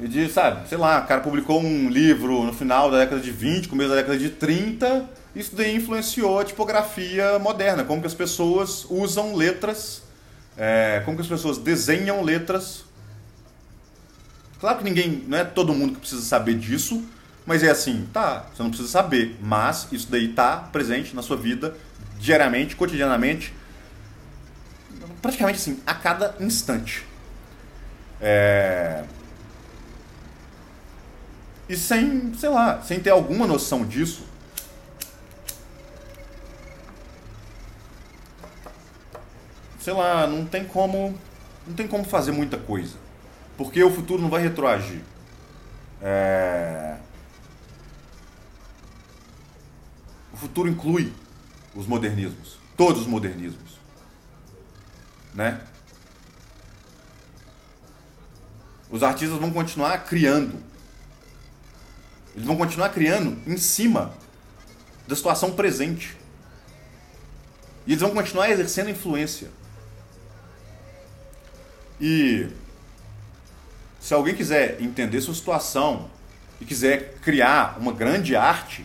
De, 0.00 0.28
sabe, 0.28 0.68
sei 0.68 0.76
lá, 0.76 0.98
o 0.98 1.06
cara 1.06 1.20
publicou 1.20 1.62
um 1.62 1.88
livro 1.88 2.42
no 2.42 2.52
final 2.52 2.90
da 2.90 2.98
década 2.98 3.20
de 3.20 3.30
20, 3.30 3.68
começo 3.68 3.90
da 3.90 3.94
década 3.94 4.18
de 4.18 4.30
30. 4.30 5.08
Isso 5.36 5.54
daí 5.54 5.76
influenciou 5.76 6.40
a 6.40 6.44
tipografia 6.44 7.38
moderna, 7.38 7.84
como 7.84 8.00
que 8.00 8.08
as 8.08 8.14
pessoas 8.14 8.84
usam 8.90 9.36
letras, 9.36 10.02
é, 10.58 11.00
como 11.04 11.16
que 11.16 11.22
as 11.22 11.28
pessoas 11.28 11.56
desenham 11.56 12.20
letras. 12.20 12.84
Claro 14.58 14.78
que 14.78 14.84
ninguém, 14.84 15.22
não 15.28 15.38
é 15.38 15.44
todo 15.44 15.72
mundo 15.72 15.94
que 15.94 16.00
precisa 16.00 16.22
saber 16.22 16.54
disso, 16.54 17.04
mas 17.46 17.62
é 17.62 17.70
assim, 17.70 18.08
tá, 18.12 18.46
você 18.52 18.64
não 18.64 18.70
precisa 18.70 18.90
saber, 18.90 19.36
mas 19.40 19.86
isso 19.92 20.08
daí 20.10 20.26
tá 20.26 20.56
presente 20.56 21.14
na 21.14 21.22
sua 21.22 21.36
vida 21.36 21.76
diariamente, 22.18 22.74
cotidianamente 22.74 23.52
praticamente 25.24 25.56
assim, 25.56 25.80
a 25.86 25.94
cada 25.94 26.34
instante. 26.38 27.02
É... 28.20 29.04
E 31.66 31.74
sem, 31.78 32.34
sei 32.34 32.50
lá, 32.50 32.82
sem 32.82 33.00
ter 33.00 33.08
alguma 33.08 33.46
noção 33.46 33.86
disso, 33.86 34.26
sei 39.80 39.94
lá, 39.94 40.26
não 40.26 40.44
tem 40.44 40.66
como, 40.66 41.18
não 41.66 41.74
tem 41.74 41.88
como 41.88 42.04
fazer 42.04 42.32
muita 42.32 42.58
coisa, 42.58 42.98
porque 43.56 43.82
o 43.82 43.90
futuro 43.90 44.20
não 44.20 44.28
vai 44.28 44.42
retroagir. 44.42 45.00
É... 46.02 46.96
O 50.34 50.36
futuro 50.36 50.68
inclui 50.68 51.14
os 51.74 51.86
modernismos, 51.86 52.58
todos 52.76 53.00
os 53.00 53.06
modernismos 53.06 53.83
né? 55.34 55.60
Os 58.88 59.02
artistas 59.02 59.38
vão 59.38 59.50
continuar 59.50 59.98
criando. 60.04 60.62
Eles 62.34 62.46
vão 62.46 62.56
continuar 62.56 62.90
criando 62.90 63.36
em 63.46 63.56
cima 63.56 64.14
da 65.08 65.16
situação 65.16 65.52
presente. 65.52 66.16
E 67.86 67.92
eles 67.92 68.00
vão 68.00 68.10
continuar 68.10 68.50
exercendo 68.50 68.90
influência. 68.90 69.50
E 72.00 72.48
se 74.00 74.14
alguém 74.14 74.34
quiser 74.34 74.80
entender 74.80 75.20
sua 75.20 75.34
situação 75.34 76.10
e 76.60 76.64
quiser 76.64 77.14
criar 77.20 77.76
uma 77.78 77.92
grande 77.92 78.36
arte, 78.36 78.84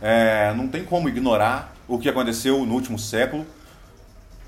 é, 0.00 0.52
não 0.54 0.68
tem 0.68 0.84
como 0.84 1.08
ignorar 1.08 1.74
o 1.86 1.98
que 1.98 2.08
aconteceu 2.08 2.64
no 2.64 2.74
último 2.74 2.98
século 2.98 3.46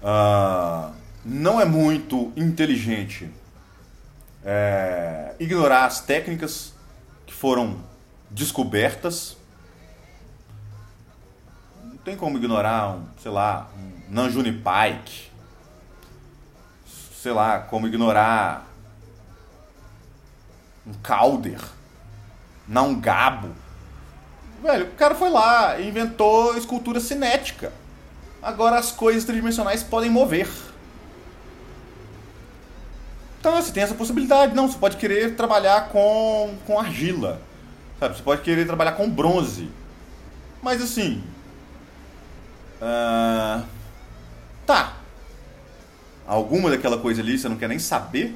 uh, 0.02 0.92
não 1.24 1.60
é 1.60 1.64
muito 1.64 2.32
inteligente 2.36 3.30
é, 4.44 5.34
ignorar 5.38 5.86
as 5.86 6.00
técnicas 6.00 6.72
que 7.26 7.32
foram 7.32 7.78
descobertas. 8.30 9.36
Não 11.84 11.96
tem 11.98 12.16
como 12.16 12.38
ignorar, 12.38 12.96
um, 12.96 13.06
sei 13.20 13.30
lá, 13.30 13.70
um 13.76 14.12
Nanjuni 14.12 14.52
Pike. 14.52 15.30
Sei 17.14 17.32
lá, 17.32 17.60
como 17.60 17.86
ignorar 17.86 18.66
um 20.84 20.92
Calder, 20.94 21.60
não 22.66 22.98
Gabo. 22.98 23.50
Velho, 24.60 24.86
o 24.86 24.94
cara 24.94 25.14
foi 25.14 25.30
lá 25.30 25.78
e 25.78 25.88
inventou 25.88 26.56
escultura 26.56 26.98
cinética. 26.98 27.72
Agora 28.42 28.76
as 28.76 28.90
coisas 28.90 29.24
tridimensionais 29.24 29.82
podem 29.82 30.10
mover. 30.10 30.48
Então 33.38 33.60
você 33.60 33.72
tem 33.72 33.82
essa 33.82 33.94
possibilidade. 33.94 34.54
Não, 34.54 34.68
você 34.68 34.78
pode 34.78 34.96
querer 34.96 35.36
trabalhar 35.36 35.88
com, 35.90 36.54
com 36.66 36.78
argila. 36.78 37.40
Sabe? 38.00 38.16
Você 38.16 38.22
pode 38.22 38.42
querer 38.42 38.66
trabalhar 38.66 38.92
com 38.92 39.08
bronze. 39.08 39.70
Mas 40.62 40.82
assim. 40.82 41.22
Uh, 42.80 43.64
tá. 44.66 44.96
Alguma 46.26 46.70
daquela 46.70 46.98
coisa 46.98 47.20
ali 47.20 47.38
você 47.38 47.48
não 47.48 47.56
quer 47.56 47.68
nem 47.68 47.78
saber? 47.78 48.34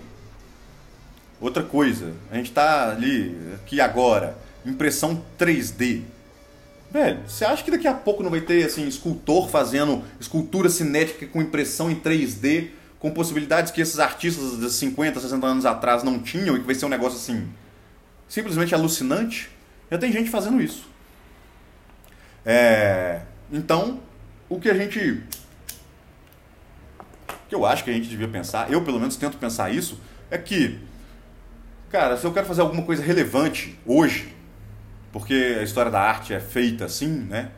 Outra 1.40 1.62
coisa, 1.62 2.14
a 2.30 2.36
gente 2.36 2.48
está 2.48 2.90
ali, 2.90 3.36
aqui 3.54 3.80
agora, 3.80 4.38
impressão 4.64 5.22
3D. 5.38 6.02
Velho, 6.90 7.20
você 7.26 7.44
acha 7.44 7.62
que 7.62 7.70
daqui 7.70 7.86
a 7.86 7.94
pouco 7.94 8.22
não 8.22 8.30
vai 8.30 8.40
ter 8.40 8.64
assim 8.64 8.86
escultor 8.86 9.48
fazendo 9.48 10.04
escultura 10.20 10.68
cinética 10.68 11.26
com 11.26 11.42
impressão 11.42 11.90
em 11.90 11.96
3D, 11.96 12.70
com 12.98 13.10
possibilidades 13.10 13.72
que 13.72 13.80
esses 13.80 13.98
artistas 13.98 14.58
de 14.58 14.70
50, 14.70 15.20
60 15.20 15.46
anos 15.46 15.66
atrás 15.66 16.02
não 16.02 16.18
tinham 16.18 16.56
e 16.56 16.60
que 16.60 16.66
vai 16.66 16.74
ser 16.74 16.86
um 16.86 16.90
negócio 16.90 17.18
assim 17.18 17.48
simplesmente 18.28 18.74
alucinante? 18.74 19.50
Já 19.90 19.98
tem 19.98 20.10
gente 20.10 20.30
fazendo 20.30 20.60
isso. 20.60 20.88
É, 22.44 23.22
então, 23.52 24.00
o 24.48 24.58
que 24.60 24.70
a 24.70 24.74
gente 24.74 25.22
que 27.48 27.54
eu 27.54 27.64
acho 27.64 27.84
que 27.84 27.90
a 27.90 27.92
gente 27.92 28.08
devia 28.08 28.26
pensar, 28.26 28.72
eu 28.72 28.82
pelo 28.82 28.98
menos 28.98 29.16
tento 29.16 29.36
pensar 29.36 29.70
isso, 29.70 30.00
é 30.30 30.38
que 30.38 30.80
cara, 31.90 32.16
se 32.16 32.24
eu 32.24 32.32
quero 32.32 32.46
fazer 32.46 32.60
alguma 32.60 32.82
coisa 32.82 33.02
relevante 33.02 33.78
hoje, 33.86 34.35
porque 35.16 35.56
a 35.58 35.62
história 35.62 35.90
da 35.90 35.98
arte 35.98 36.34
é 36.34 36.40
feita 36.40 36.84
assim, 36.84 37.08
né? 37.08 37.50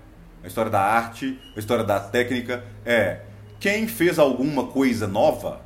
A 0.44 0.47
história 0.47 0.71
da 0.71 0.81
arte, 0.81 1.37
a 1.57 1.59
história 1.59 1.83
da 1.83 1.99
técnica 1.99 2.62
é 2.87 3.23
quem 3.59 3.88
fez 3.88 4.16
alguma 4.16 4.68
coisa 4.68 5.09
nova 5.09 5.61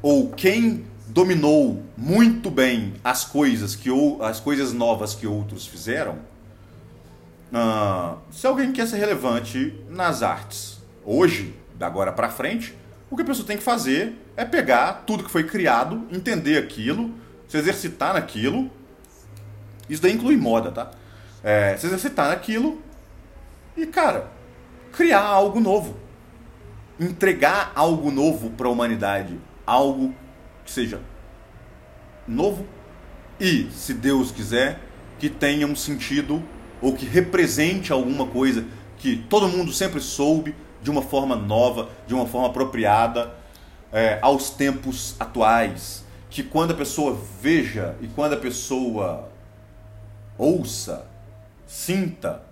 ou 0.00 0.30
quem 0.30 0.86
dominou 1.08 1.82
muito 1.96 2.48
bem 2.48 2.94
as 3.02 3.24
coisas 3.24 3.74
que 3.74 3.90
as 4.20 4.38
coisas 4.38 4.72
novas 4.72 5.16
que 5.16 5.26
outros 5.26 5.66
fizeram. 5.66 6.20
Uh, 7.52 8.18
se 8.30 8.46
alguém 8.46 8.72
quer 8.72 8.86
ser 8.86 8.98
relevante 8.98 9.74
nas 9.90 10.22
artes 10.22 10.80
hoje, 11.04 11.56
da 11.74 11.88
agora 11.88 12.12
para 12.12 12.28
frente, 12.28 12.72
o 13.10 13.16
que 13.16 13.22
a 13.22 13.26
pessoa 13.26 13.44
tem 13.44 13.56
que 13.56 13.64
fazer 13.64 14.16
é 14.36 14.44
pegar 14.44 15.02
tudo 15.04 15.24
que 15.24 15.30
foi 15.30 15.42
criado, 15.42 16.06
entender 16.12 16.56
aquilo, 16.56 17.12
se 17.48 17.58
exercitar 17.58 18.14
naquilo 18.14 18.70
isso 19.88 20.02
daí 20.02 20.12
inclui 20.12 20.36
moda, 20.36 20.70
tá? 20.70 20.90
É, 21.42 21.76
se 21.76 21.86
exercitar 21.86 22.28
naquilo 22.28 22.82
e, 23.76 23.86
cara, 23.86 24.30
criar 24.92 25.22
algo 25.22 25.60
novo. 25.60 25.96
Entregar 26.98 27.72
algo 27.74 28.10
novo 28.10 28.50
para 28.50 28.68
a 28.68 28.70
humanidade. 28.70 29.38
Algo 29.66 30.14
que 30.64 30.70
seja 30.70 31.00
novo 32.26 32.66
e, 33.38 33.68
se 33.70 33.94
Deus 33.94 34.30
quiser, 34.30 34.80
que 35.18 35.28
tenha 35.28 35.66
um 35.66 35.76
sentido 35.76 36.42
ou 36.80 36.94
que 36.94 37.06
represente 37.06 37.92
alguma 37.92 38.26
coisa 38.26 38.64
que 38.98 39.16
todo 39.16 39.48
mundo 39.48 39.72
sempre 39.72 40.00
soube 40.00 40.54
de 40.82 40.90
uma 40.90 41.02
forma 41.02 41.36
nova, 41.36 41.90
de 42.06 42.14
uma 42.14 42.26
forma 42.26 42.48
apropriada 42.48 43.34
é, 43.92 44.18
aos 44.22 44.50
tempos 44.50 45.14
atuais. 45.18 46.04
Que 46.30 46.42
quando 46.42 46.72
a 46.72 46.74
pessoa 46.74 47.18
veja 47.40 47.94
e 48.00 48.08
quando 48.08 48.34
a 48.34 48.36
pessoa 48.36 49.30
ouça, 50.38 51.06
sinta, 51.66 52.42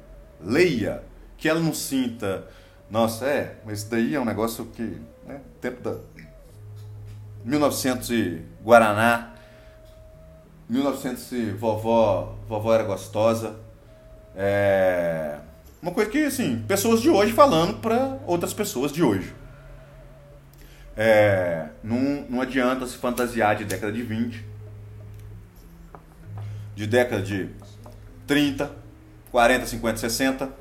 leia, 0.41 1.03
que 1.37 1.49
ela 1.49 1.61
não 1.61 1.75
sinta, 1.75 2.47
nossa, 2.91 3.27
é, 3.27 3.57
mas 3.65 3.81
isso 3.81 3.91
daí 3.91 4.15
é 4.15 4.21
um 4.21 4.25
negócio 4.25 4.67
que, 4.67 5.01
né, 5.27 5.41
tempo 5.61 5.83
da 5.83 5.97
1900 7.45 8.11
e 8.11 8.43
Guaraná, 8.63 9.35
1900 10.69 11.33
e 11.33 11.51
vovó, 11.51 12.37
vovó 12.49 12.73
era 12.73 12.85
gostosa. 12.85 13.57
É 14.35 15.39
uma 15.85 15.93
coisa 15.93 16.11
que, 16.11 16.25
assim, 16.25 16.65
pessoas 16.67 17.03
de 17.03 17.11
hoje 17.11 17.33
falando 17.35 17.79
para 17.79 18.17
outras 18.27 18.55
pessoas 18.55 18.91
de 18.91 19.03
hoje. 19.03 19.35
É, 20.97 21.69
não, 21.83 22.25
não 22.31 22.41
adianta 22.41 22.87
se 22.87 22.97
fantasiar 22.97 23.55
de 23.55 23.67
década 23.67 23.93
de 23.93 24.03
20, 24.03 24.43
de 26.75 26.87
década 26.87 27.21
de 27.21 27.51
30, 28.27 28.71
40, 29.31 29.67
50, 29.67 29.97
60, 29.99 30.53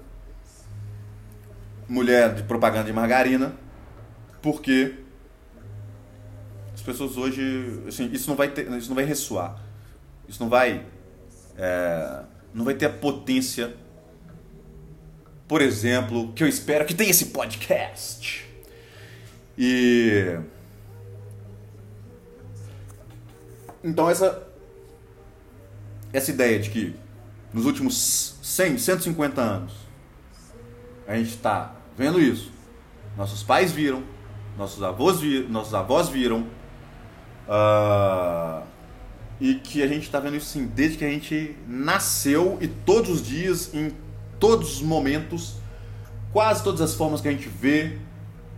mulher 1.87 2.33
de 2.33 2.43
propaganda 2.43 2.85
de 2.85 2.93
margarina, 2.93 3.53
porque 4.41 4.95
as 6.73 6.81
pessoas 6.81 7.17
hoje, 7.17 7.83
assim, 7.87 8.09
isso 8.11 8.29
não 8.29 8.35
vai 8.35 8.49
ter, 8.49 8.69
isso 8.73 8.89
não 8.89 8.95
vai 8.95 9.05
ressoar, 9.05 9.61
isso 10.27 10.41
não 10.41 10.49
vai, 10.49 10.85
é, 11.57 12.23
não 12.53 12.65
vai 12.65 12.73
ter 12.73 12.87
a 12.87 12.89
potência, 12.89 13.75
por 15.47 15.61
exemplo, 15.61 16.33
que 16.33 16.43
eu 16.43 16.47
espero 16.47 16.85
que 16.85 16.93
tenha 16.93 17.11
esse 17.11 17.27
podcast. 17.27 18.49
E 19.57 20.39
então 23.83 24.09
essa 24.09 24.47
essa 26.11 26.31
ideia 26.31 26.59
de 26.59 26.69
que 26.69 26.95
nos 27.53 27.65
últimos 27.65 28.35
100, 28.41 28.77
150 28.77 29.41
anos 29.41 29.83
a 31.07 31.15
gente 31.15 31.29
está 31.29 31.75
vendo 31.97 32.19
isso. 32.19 32.51
Nossos 33.17 33.43
pais 33.43 33.71
viram, 33.71 34.03
nossos 34.57 34.81
avós, 34.81 35.19
vi, 35.19 35.45
nossos 35.49 35.73
avós 35.73 36.09
viram. 36.09 36.47
Uh, 37.47 38.63
e 39.39 39.55
que 39.55 39.83
a 39.83 39.87
gente 39.87 40.03
está 40.03 40.19
vendo 40.19 40.37
isso 40.37 40.45
sim 40.45 40.65
desde 40.65 40.97
que 40.97 41.03
a 41.03 41.09
gente 41.09 41.57
nasceu 41.67 42.57
e 42.61 42.67
todos 42.67 43.09
os 43.09 43.25
dias, 43.25 43.73
em 43.73 43.91
todos 44.39 44.77
os 44.77 44.81
momentos, 44.81 45.57
quase 46.31 46.63
todas 46.63 46.79
as 46.79 46.93
formas 46.93 47.19
que 47.19 47.27
a 47.27 47.31
gente 47.31 47.49
vê, 47.49 47.97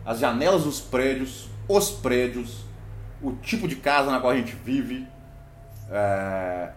as 0.05 0.19
janelas 0.19 0.63
dos 0.63 0.79
prédios, 0.79 1.49
os 1.67 1.89
prédios, 1.89 2.65
o 3.21 3.31
tipo 3.31 3.67
de 3.67 3.77
casa 3.77 4.11
na 4.11 4.19
qual 4.19 4.33
a 4.33 4.35
gente 4.35 4.55
vive, 4.63 5.07
é, 5.89 6.69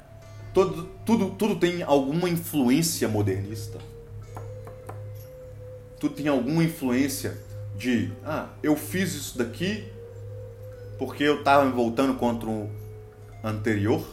todo, 0.52 0.88
tudo, 1.04 1.30
tudo 1.30 1.56
tem 1.56 1.82
alguma 1.82 2.28
influência 2.28 3.08
modernista 3.08 3.78
tu 5.98 6.08
tem 6.08 6.28
alguma 6.28 6.62
influência 6.62 7.36
de, 7.76 8.10
ah, 8.24 8.48
eu 8.62 8.76
fiz 8.76 9.14
isso 9.14 9.38
daqui 9.38 9.90
porque 10.98 11.22
eu 11.22 11.40
estava 11.40 11.64
me 11.64 11.72
voltando 11.72 12.14
contra 12.14 12.48
o 12.48 12.70
anterior? 13.42 14.04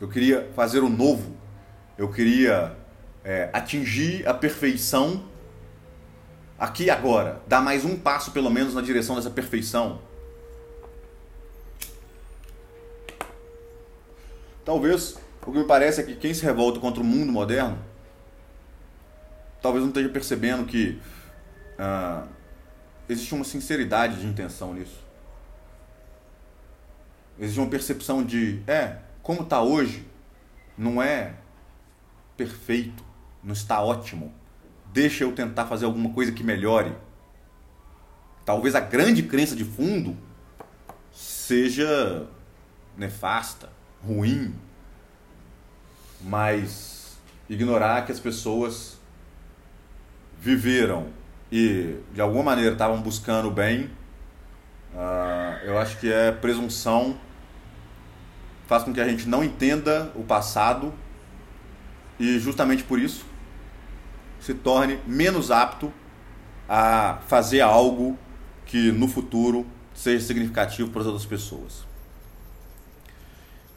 Eu 0.00 0.08
queria 0.08 0.48
fazer 0.54 0.80
o 0.80 0.88
novo. 0.88 1.36
Eu 1.96 2.08
queria 2.08 2.76
é, 3.24 3.50
atingir 3.52 4.26
a 4.28 4.32
perfeição 4.32 5.24
aqui 6.56 6.88
agora. 6.88 7.42
Dar 7.48 7.60
mais 7.60 7.84
um 7.84 7.96
passo, 7.96 8.30
pelo 8.30 8.48
menos, 8.48 8.74
na 8.74 8.80
direção 8.80 9.16
dessa 9.16 9.30
perfeição. 9.30 10.00
Talvez 14.68 15.16
o 15.46 15.50
que 15.50 15.58
me 15.58 15.64
parece 15.64 16.02
é 16.02 16.04
que 16.04 16.14
quem 16.14 16.34
se 16.34 16.44
revolta 16.44 16.78
contra 16.78 17.00
o 17.00 17.04
mundo 17.04 17.32
moderno 17.32 17.78
talvez 19.62 19.82
não 19.82 19.88
esteja 19.88 20.10
percebendo 20.10 20.66
que 20.66 21.00
ah, 21.78 22.26
existe 23.08 23.34
uma 23.34 23.46
sinceridade 23.46 24.20
de 24.20 24.26
intenção 24.26 24.74
nisso. 24.74 25.02
Existe 27.38 27.58
uma 27.58 27.70
percepção 27.70 28.22
de, 28.22 28.62
é, 28.66 28.98
como 29.22 29.40
está 29.40 29.62
hoje, 29.62 30.06
não 30.76 31.00
é 31.00 31.32
perfeito, 32.36 33.02
não 33.42 33.54
está 33.54 33.80
ótimo. 33.80 34.34
Deixa 34.92 35.24
eu 35.24 35.32
tentar 35.32 35.64
fazer 35.64 35.86
alguma 35.86 36.12
coisa 36.12 36.30
que 36.30 36.44
melhore. 36.44 36.94
Talvez 38.44 38.74
a 38.74 38.80
grande 38.80 39.22
crença 39.22 39.56
de 39.56 39.64
fundo 39.64 40.14
seja 41.10 42.28
nefasta, 42.98 43.77
ruim, 44.04 44.54
mas 46.20 47.18
ignorar 47.48 48.04
que 48.04 48.12
as 48.12 48.20
pessoas 48.20 48.98
viveram 50.40 51.08
e 51.50 51.96
de 52.12 52.20
alguma 52.20 52.44
maneira 52.44 52.72
estavam 52.72 53.00
buscando 53.00 53.48
o 53.48 53.50
bem, 53.50 53.90
uh, 54.94 55.64
eu 55.64 55.78
acho 55.78 55.98
que 55.98 56.12
é 56.12 56.30
presunção, 56.30 57.18
faz 58.66 58.82
com 58.82 58.92
que 58.92 59.00
a 59.00 59.08
gente 59.08 59.26
não 59.28 59.42
entenda 59.42 60.12
o 60.14 60.22
passado 60.22 60.92
e 62.18 62.38
justamente 62.38 62.84
por 62.84 62.98
isso 62.98 63.24
se 64.40 64.54
torne 64.54 65.00
menos 65.06 65.50
apto 65.50 65.92
a 66.68 67.18
fazer 67.26 67.60
algo 67.60 68.16
que 68.66 68.92
no 68.92 69.08
futuro 69.08 69.66
seja 69.94 70.24
significativo 70.24 70.90
para 70.90 71.00
as 71.00 71.06
outras 71.06 71.26
pessoas. 71.26 71.87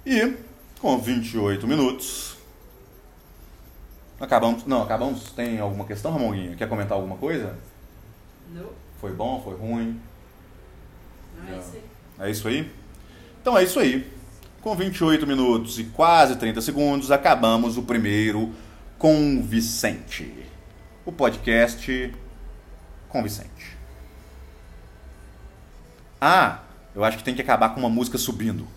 E 0.05 0.35
com 0.79 0.97
28 0.97 1.67
minutos, 1.67 2.31
Acabamos. 4.21 4.65
Não, 4.67 4.83
acabamos. 4.83 5.31
Tem 5.31 5.59
alguma 5.59 5.83
questão, 5.83 6.11
Ramonguinho? 6.13 6.55
Quer 6.55 6.69
comentar 6.69 6.95
alguma 6.95 7.17
coisa? 7.17 7.57
Não. 8.53 8.69
Foi 8.99 9.11
bom? 9.11 9.41
Foi 9.43 9.55
ruim? 9.55 9.99
Não, 11.35 11.55
é 11.55 11.59
isso 11.59 11.71
aí. 11.73 11.83
É 12.19 12.29
isso 12.29 12.47
aí? 12.47 12.71
Então 13.41 13.57
é 13.57 13.63
isso 13.63 13.79
aí. 13.79 14.07
Com 14.61 14.75
28 14.75 15.25
minutos 15.25 15.79
e 15.79 15.85
quase 15.85 16.35
30 16.35 16.61
segundos, 16.61 17.09
acabamos 17.09 17.77
o 17.77 17.81
primeiro 17.81 18.53
com 18.99 19.41
Vicente. 19.41 20.31
O 21.03 21.11
podcast 21.11 22.13
com 23.09 23.23
Vicente. 23.23 23.75
Ah, 26.19 26.59
eu 26.93 27.03
acho 27.03 27.17
que 27.17 27.23
tem 27.23 27.33
que 27.33 27.41
acabar 27.41 27.69
com 27.69 27.79
uma 27.79 27.89
música 27.89 28.19
subindo. 28.19 28.67